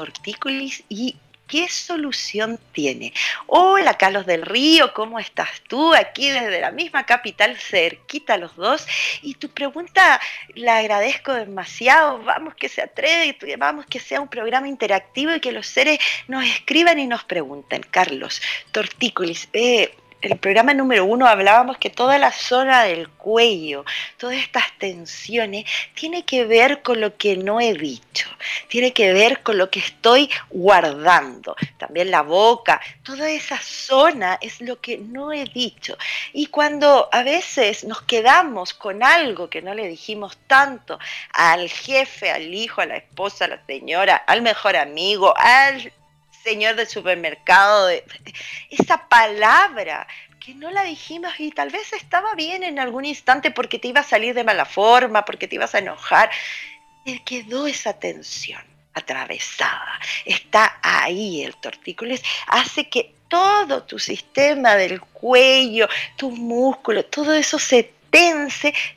y 0.89 1.15
¿Qué 1.47 1.67
solución 1.67 2.57
tiene? 2.71 3.13
Hola 3.47 3.95
Carlos 3.97 4.25
del 4.25 4.43
Río, 4.43 4.93
¿cómo 4.93 5.19
estás 5.19 5.49
tú? 5.67 5.93
Aquí 5.93 6.31
desde 6.31 6.61
la 6.61 6.71
misma 6.71 7.05
capital, 7.05 7.57
cerquita 7.57 8.37
los 8.37 8.55
dos. 8.55 8.87
Y 9.21 9.35
tu 9.35 9.49
pregunta 9.49 10.19
la 10.55 10.77
agradezco 10.77 11.33
demasiado. 11.33 12.23
Vamos 12.23 12.55
que 12.55 12.69
se 12.69 12.81
atreve, 12.81 13.37
vamos 13.57 13.85
que 13.85 13.99
sea 13.99 14.21
un 14.21 14.29
programa 14.29 14.67
interactivo 14.67 15.35
y 15.35 15.41
que 15.41 15.51
los 15.51 15.67
seres 15.67 15.99
nos 16.27 16.45
escriban 16.45 16.97
y 16.97 17.07
nos 17.07 17.25
pregunten. 17.25 17.83
Carlos, 17.91 18.41
tortícolis, 18.71 19.49
eh, 19.53 19.93
el 20.23 20.37
programa 20.37 20.73
número 20.73 21.03
uno 21.03 21.27
hablábamos 21.27 21.77
que 21.77 21.89
toda 21.89 22.17
la 22.17 22.31
zona 22.31 22.83
del 22.83 23.09
cuello, 23.09 23.83
todas 24.17 24.37
estas 24.37 24.63
tensiones, 24.79 25.65
tiene 25.95 26.23
que 26.23 26.45
ver 26.45 26.81
con 26.81 27.01
lo 27.01 27.17
que 27.17 27.35
no 27.35 27.59
he 27.59 27.73
dicho, 27.73 28.29
tiene 28.69 28.93
que 28.93 29.11
ver 29.11 29.43
con 29.43 29.57
lo 29.57 29.69
que 29.69 29.79
estoy 29.79 30.29
guardando. 30.49 31.57
También 31.77 32.09
la 32.09 32.21
boca, 32.21 32.79
toda 33.03 33.29
esa 33.29 33.59
zona 33.59 34.37
es 34.41 34.61
lo 34.61 34.79
que 34.79 34.97
no 34.97 35.33
he 35.33 35.43
dicho. 35.43 35.97
Y 36.31 36.47
cuando 36.47 37.09
a 37.11 37.23
veces 37.23 37.83
nos 37.83 38.01
quedamos 38.03 38.73
con 38.73 39.03
algo 39.03 39.49
que 39.49 39.61
no 39.61 39.73
le 39.73 39.89
dijimos 39.89 40.37
tanto 40.47 40.99
al 41.33 41.69
jefe, 41.69 42.31
al 42.31 42.53
hijo, 42.53 42.79
a 42.79 42.85
la 42.85 42.95
esposa, 42.95 43.45
a 43.45 43.49
la 43.49 43.65
señora, 43.65 44.15
al 44.15 44.41
mejor 44.41 44.77
amigo, 44.77 45.33
al 45.35 45.91
señor 46.43 46.75
del 46.75 46.87
supermercado, 46.87 47.89
esa 48.69 49.07
palabra 49.07 50.07
que 50.39 50.53
no 50.53 50.71
la 50.71 50.83
dijimos 50.83 51.33
y 51.39 51.51
tal 51.51 51.69
vez 51.69 51.93
estaba 51.93 52.35
bien 52.35 52.63
en 52.63 52.77
algún 52.77 53.05
instante 53.05 53.49
porque 53.51 53.79
te 53.79 53.87
iba 53.87 54.01
a 54.01 54.03
salir 54.03 54.35
de 54.35 54.43
mala 54.43 54.65
forma, 54.65 55.23
porque 55.23 55.47
te 55.47 55.55
ibas 55.55 55.73
a 55.73 55.79
enojar. 55.79 56.29
Te 57.05 57.23
quedó 57.23 57.65
esa 57.65 57.93
tensión 57.93 58.61
atravesada. 58.93 59.99
Está 60.25 60.79
ahí 60.81 61.43
el 61.43 61.55
tortícolis, 61.55 62.21
hace 62.47 62.89
que 62.89 63.15
todo 63.29 63.83
tu 63.83 63.97
sistema 63.97 64.75
del 64.75 65.01
cuello, 65.01 65.87
tus 66.17 66.37
músculos, 66.37 67.09
todo 67.09 67.33
eso 67.33 67.57
se 67.57 67.93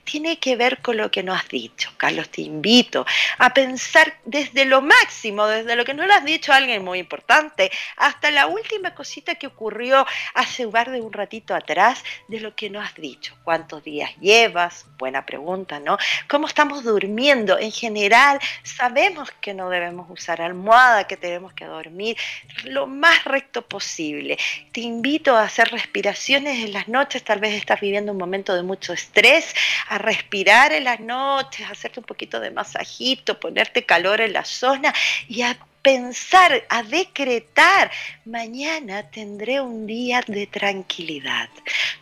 tiene 0.05 0.39
que 0.39 0.57
ver 0.57 0.83
con 0.83 0.99
lo 0.99 1.11
que 1.11 1.23
nos 1.23 1.41
has 1.41 1.49
dicho. 1.49 1.91
Carlos, 1.97 2.29
te 2.29 2.43
invito 2.43 3.07
a 3.39 3.53
pensar 3.53 4.15
desde 4.25 4.67
lo 4.67 4.83
máximo, 4.83 5.47
desde 5.47 5.75
lo 5.75 5.85
que 5.85 5.95
no 5.95 6.07
le 6.07 6.13
has 6.13 6.25
dicho 6.25 6.53
a 6.53 6.57
alguien 6.57 6.85
muy 6.85 6.99
importante, 6.99 7.71
hasta 7.97 8.31
la 8.31 8.47
última 8.47 8.95
cosita 8.95 9.35
que 9.37 9.47
ocurrió 9.47 10.07
hace 10.35 10.67
un 10.67 10.77
de 10.77 11.01
un 11.01 11.13
ratito 11.13 11.55
atrás, 11.55 12.05
de 12.29 12.39
lo 12.39 12.55
que 12.55 12.69
no 12.69 12.83
has 12.83 12.95
dicho. 12.97 13.35
¿Cuántos 13.45 13.83
días 13.83 14.11
llevas? 14.21 14.85
Buena 14.99 15.25
pregunta, 15.25 15.81
¿no? 15.81 15.97
¿Cómo 16.29 16.47
estamos 16.47 16.85
durmiendo? 16.85 17.59
En 17.59 17.73
general, 17.73 18.39
sabemos 18.63 19.31
que 19.41 19.55
no 19.55 19.71
debemos 19.71 20.11
usar 20.11 20.43
almohada, 20.43 21.07
que 21.07 21.17
tenemos 21.17 21.55
que 21.55 21.65
dormir 21.65 22.19
lo 22.65 22.87
más 22.87 23.25
recto 23.25 23.63
posible. 23.63 24.37
Te 24.73 24.83
invito 24.83 25.35
a 25.35 25.45
hacer 25.45 25.71
respiraciones 25.71 26.63
en 26.63 26.75
las 26.75 26.89
noches, 26.89 27.25
tal 27.25 27.41
vez 27.41 27.55
estás 27.55 27.81
viviendo 27.81 28.13
un 28.13 28.19
momento 28.19 28.55
de 28.55 28.63
mucho 28.63 28.93
estrés 28.93 29.06
estrés, 29.07 29.55
a 29.89 29.99
respirar 29.99 30.73
en 30.73 30.85
las 30.85 31.01
noches, 31.01 31.67
a 31.67 31.71
hacerte 31.71 32.01
un 32.01 32.07
poquito 32.07 32.41
de 32.41 32.51
masajito, 32.51 33.39
ponerte 33.39 33.85
calor 33.85 34.21
en 34.21 34.33
la 34.33 34.45
zona 34.45 34.93
y 35.29 35.43
a 35.43 35.57
pensar, 35.83 36.65
a 36.69 36.83
decretar, 36.83 37.93
mañana 38.25 39.09
tendré 39.09 39.61
un 39.61 39.87
día 39.87 40.21
de 40.27 40.49
tranquilidad. 40.49 41.49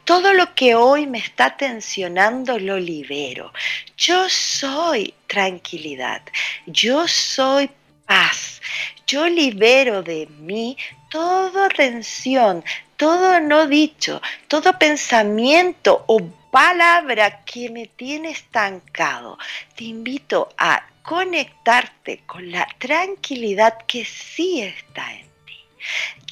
Todo 0.04 0.32
lo 0.32 0.54
que 0.54 0.74
hoy 0.74 1.06
me 1.06 1.18
está 1.18 1.56
tensionando 1.56 2.58
lo 2.58 2.78
libero. 2.78 3.52
Yo 3.98 4.26
soy 4.30 5.12
tranquilidad, 5.26 6.22
yo 6.66 7.06
soy 7.06 7.70
paz, 8.06 8.62
yo 9.06 9.28
libero 9.28 10.02
de 10.02 10.28
mí 10.38 10.78
toda 11.10 11.68
tensión, 11.68 12.64
todo 12.96 13.38
no 13.40 13.66
dicho, 13.66 14.22
todo 14.48 14.78
pensamiento 14.78 16.04
o 16.06 16.20
palabra 16.54 17.44
que 17.44 17.68
me 17.68 17.88
tiene 17.88 18.30
estancado. 18.30 19.36
Te 19.74 19.82
invito 19.82 20.50
a 20.56 20.86
conectarte 21.02 22.20
con 22.26 22.48
la 22.52 22.64
tranquilidad 22.78 23.76
que 23.88 24.04
sí 24.04 24.62
está 24.62 25.14
en 25.14 25.26
ti. 25.44 25.58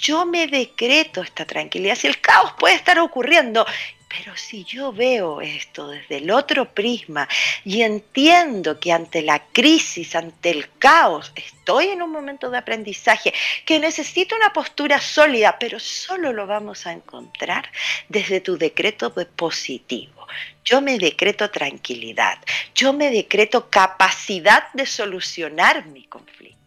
Yo 0.01 0.25
me 0.25 0.47
decreto 0.47 1.23
esta 1.23 1.45
tranquilidad. 1.45 1.97
Si 1.97 2.07
el 2.07 2.20
caos 2.20 2.53
puede 2.57 2.77
estar 2.77 3.01
ocurriendo 3.01 3.66
pero 4.12 4.36
si 4.36 4.64
yo 4.64 4.92
veo 4.92 5.40
esto 5.40 5.88
desde 5.88 6.18
el 6.18 6.30
otro 6.30 6.68
prisma 6.68 7.26
y 7.64 7.80
entiendo 7.80 8.78
que 8.78 8.92
ante 8.92 9.22
la 9.22 9.46
crisis, 9.52 10.14
ante 10.14 10.50
el 10.50 10.68
caos, 10.78 11.32
estoy 11.34 11.88
en 11.88 12.02
un 12.02 12.10
momento 12.10 12.50
de 12.50 12.58
aprendizaje, 12.58 13.32
que 13.64 13.80
necesito 13.80 14.36
una 14.36 14.52
postura 14.52 15.00
sólida, 15.00 15.56
pero 15.58 15.80
solo 15.80 16.32
lo 16.32 16.46
vamos 16.46 16.86
a 16.86 16.92
encontrar 16.92 17.70
desde 18.08 18.40
tu 18.40 18.58
decreto 18.58 19.14
positivo. 19.34 20.26
Yo 20.64 20.82
me 20.82 20.98
decreto 20.98 21.50
tranquilidad, 21.50 22.38
yo 22.74 22.92
me 22.92 23.10
decreto 23.10 23.70
capacidad 23.70 24.70
de 24.74 24.84
solucionar 24.84 25.86
mi 25.86 26.04
conflicto. 26.04 26.61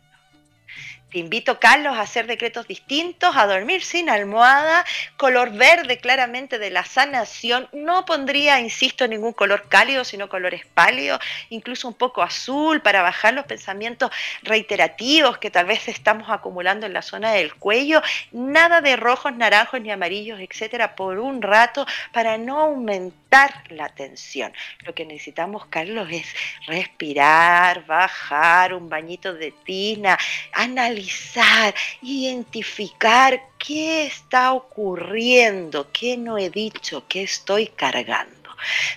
Te 1.16 1.20
invito, 1.20 1.62
Carlos, 1.62 1.96
a 1.96 2.02
hacer 2.02 2.28
decretos 2.28 2.68
distintos, 2.68 3.38
a 3.38 3.48
dormir 3.48 3.82
sin 3.82 4.10
almohada, 4.10 4.84
color 5.16 5.52
verde 5.52 5.98
claramente 5.98 6.60
de 6.60 6.70
la 6.72 6.84
sanación. 6.84 7.70
No 7.72 8.04
pondría, 8.04 8.60
insisto, 8.60 9.08
ningún 9.08 9.32
color 9.32 9.70
cálido, 9.70 10.04
sino 10.04 10.28
colores 10.28 10.66
pálidos, 10.74 11.22
incluso 11.50 11.88
un 11.88 11.94
poco 11.94 12.22
azul 12.22 12.82
para 12.82 13.02
bajar 13.02 13.34
los 13.34 13.46
pensamientos 13.46 14.12
reiterativos 14.44 15.38
que 15.38 15.50
tal 15.50 15.68
vez 15.68 15.88
estamos 15.88 16.30
acumulando 16.30 16.86
en 16.86 16.92
la 16.92 17.02
zona 17.02 17.32
del 17.32 17.56
cuello. 17.56 18.02
Nada 18.34 18.82
de 18.82 18.98
rojos, 18.98 19.34
naranjos 19.34 19.80
ni 19.80 19.92
amarillos, 19.92 20.42
etcétera, 20.42 20.98
por 20.98 21.20
un 21.20 21.42
rato 21.42 21.88
para 22.12 22.38
no 22.38 22.60
aumentar 22.60 23.25
la 23.70 23.90
tensión. 23.90 24.54
Lo 24.86 24.94
que 24.94 25.06
necesitamos, 25.06 25.66
Carlos, 25.68 26.08
es 26.12 26.28
respirar, 26.68 27.86
bajar, 27.86 28.74
un 28.74 28.90
bañito 28.90 29.34
de 29.34 29.52
tina, 29.52 30.18
analizar, 30.54 31.74
identificar 32.02 33.42
qué 33.58 34.06
está 34.06 34.54
ocurriendo, 34.54 35.92
qué 35.92 36.18
no 36.18 36.38
he 36.38 36.50
dicho, 36.50 37.06
qué 37.08 37.24
estoy 37.24 37.68
cargando 37.68 38.45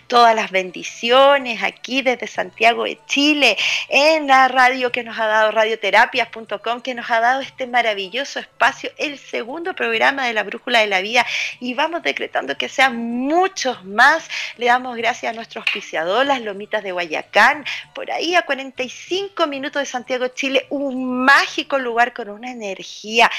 todas 0.06 0.34
las 0.34 0.50
bendiciones 0.50 1.62
aquí 1.62 2.02
desde 2.02 2.26
Santiago 2.26 2.84
de 2.84 2.98
Chile, 3.06 3.56
en 3.88 4.26
la 4.26 4.48
radio 4.48 4.90
que 4.90 5.04
nos 5.04 5.18
ha 5.18 5.26
dado 5.26 5.50
radioterapias.com, 5.52 6.80
que 6.82 6.94
nos 6.94 7.10
ha 7.10 7.20
dado 7.20 7.40
este 7.40 7.66
maravilloso 7.66 8.40
espacio, 8.40 8.90
el 8.96 9.18
segundo 9.18 9.74
programa 9.74 10.26
de 10.26 10.32
la 10.32 10.42
Brújula 10.42 10.80
de 10.80 10.86
la 10.86 11.00
Vida 11.00 11.26
y 11.60 11.74
vamos 11.74 12.02
decretando 12.02 12.56
que 12.56 12.68
sean 12.68 12.96
muchos 12.96 13.84
más. 13.84 14.28
Le 14.56 14.66
damos 14.66 14.96
gracias 14.96 15.32
a 15.32 15.36
nuestros 15.36 15.64
auspiciador, 15.68 16.26
las 16.26 16.40
Lomitas 16.40 16.82
de 16.82 16.92
Guayacán, 16.92 17.64
por 17.94 18.10
ahí 18.10 18.34
a 18.34 18.42
45 18.42 19.46
minutos 19.46 19.82
de 19.82 19.86
Santiago 19.86 20.24
de 20.24 20.34
Chile, 20.34 20.66
un 20.70 21.24
mágico 21.24 21.78
lugar 21.78 22.12
con 22.12 22.30
una 22.30 22.50
energía 22.50 23.30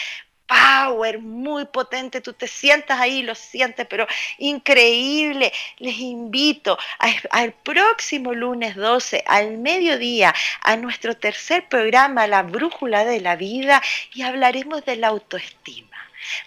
power 0.49 1.19
muy 1.19 1.65
potente, 1.65 2.21
tú 2.21 2.33
te 2.33 2.47
sientas 2.47 2.99
ahí, 2.99 3.21
lo 3.21 3.35
sientes, 3.35 3.85
pero 3.87 4.07
increíble. 4.39 5.53
Les 5.77 5.99
invito 5.99 6.77
al 7.29 7.53
próximo 7.53 8.33
lunes 8.33 8.75
12, 8.75 9.23
al 9.27 9.57
mediodía, 9.59 10.33
a 10.61 10.75
nuestro 10.75 11.15
tercer 11.15 11.67
programa, 11.69 12.27
La 12.27 12.41
Brújula 12.41 13.05
de 13.05 13.21
la 13.21 13.35
Vida, 13.35 13.81
y 14.13 14.23
hablaremos 14.23 14.83
de 14.85 14.95
la 14.95 15.09
autoestima. 15.09 15.89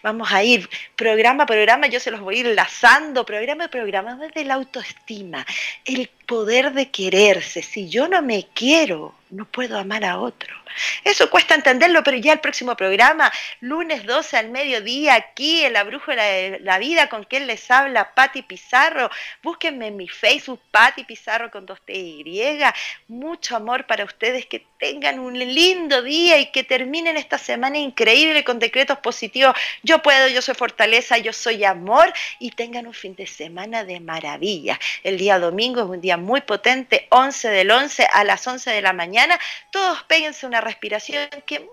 Vamos 0.02 0.30
a 0.32 0.42
ir 0.42 0.68
programa 0.96 1.44
a 1.44 1.46
programa, 1.46 1.86
yo 1.86 1.98
se 1.98 2.10
los 2.10 2.20
voy 2.20 2.36
a 2.36 2.40
ir 2.40 2.46
enlazando, 2.46 3.24
programa 3.24 3.64
a 3.64 3.68
programa, 3.68 4.16
desde 4.16 4.44
la 4.44 4.54
autoestima, 4.54 5.46
el 5.84 6.10
poder 6.32 6.72
de 6.72 6.90
quererse. 6.90 7.62
Si 7.62 7.90
yo 7.90 8.08
no 8.08 8.22
me 8.22 8.46
quiero, 8.54 9.14
no 9.28 9.44
puedo 9.44 9.78
amar 9.78 10.02
a 10.02 10.18
otro. 10.18 10.62
Eso 11.04 11.28
cuesta 11.30 11.54
entenderlo, 11.54 12.02
pero 12.02 12.16
ya 12.16 12.32
el 12.32 12.40
próximo 12.40 12.76
programa, 12.76 13.30
lunes 13.60 14.04
12 14.04 14.36
al 14.36 14.50
mediodía, 14.50 15.14
aquí 15.14 15.64
en 15.64 15.72
la 15.74 15.84
Brújula 15.84 16.24
de 16.24 16.60
la 16.60 16.78
Vida, 16.78 17.08
con 17.08 17.24
quien 17.24 17.46
les 17.46 17.70
habla 17.70 18.14
Patti 18.14 18.42
Pizarro. 18.42 19.10
Búsquenme 19.42 19.88
en 19.88 19.96
mi 19.96 20.08
Facebook, 20.08 20.60
Patti 20.70 21.04
Pizarro 21.04 21.50
con 21.50 21.66
dos 21.66 21.80
T 21.84 21.92
y. 21.94 22.60
Mucho 23.08 23.56
amor 23.56 23.86
para 23.86 24.04
ustedes, 24.04 24.46
que 24.46 24.66
tengan 24.78 25.18
un 25.18 25.38
lindo 25.38 26.02
día 26.02 26.38
y 26.38 26.50
que 26.50 26.64
terminen 26.64 27.16
esta 27.16 27.38
semana 27.38 27.78
increíble 27.78 28.44
con 28.44 28.58
decretos 28.58 28.98
positivos. 28.98 29.54
Yo 29.82 30.02
puedo, 30.02 30.28
yo 30.28 30.42
soy 30.42 30.54
fortaleza, 30.54 31.18
yo 31.18 31.32
soy 31.32 31.64
amor 31.64 32.12
y 32.38 32.50
tengan 32.50 32.86
un 32.86 32.94
fin 32.94 33.14
de 33.14 33.26
semana 33.26 33.84
de 33.84 34.00
maravilla. 34.00 34.78
El 35.02 35.18
día 35.18 35.38
domingo 35.38 35.80
es 35.82 35.86
un 35.86 36.00
día 36.00 36.16
muy 36.22 36.40
potente, 36.40 37.06
11 37.10 37.48
del 37.48 37.70
11 37.70 38.06
a 38.12 38.24
las 38.24 38.46
11 38.46 38.70
de 38.70 38.82
la 38.82 38.92
mañana. 38.92 39.38
Todos 39.70 40.02
péguense 40.04 40.46
una 40.46 40.60
respiración 40.60 41.28
que 41.46 41.66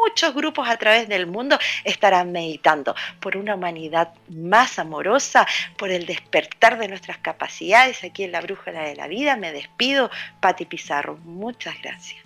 muchos 0.00 0.34
grupos 0.34 0.68
a 0.68 0.76
través 0.76 1.08
del 1.08 1.26
mundo 1.26 1.58
estarán 1.84 2.32
meditando 2.32 2.94
por 3.20 3.36
una 3.36 3.54
humanidad 3.54 4.12
más 4.28 4.78
amorosa, 4.78 5.46
por 5.76 5.90
el 5.90 6.06
despertar 6.06 6.78
de 6.78 6.88
nuestras 6.88 7.18
capacidades 7.18 8.04
aquí 8.04 8.24
en 8.24 8.32
la 8.32 8.40
Brújula 8.40 8.82
de 8.82 8.96
la 8.96 9.08
Vida. 9.08 9.36
Me 9.36 9.52
despido, 9.52 10.10
Pati 10.40 10.64
Pizarro. 10.64 11.18
Muchas 11.24 11.80
gracias. 11.82 12.25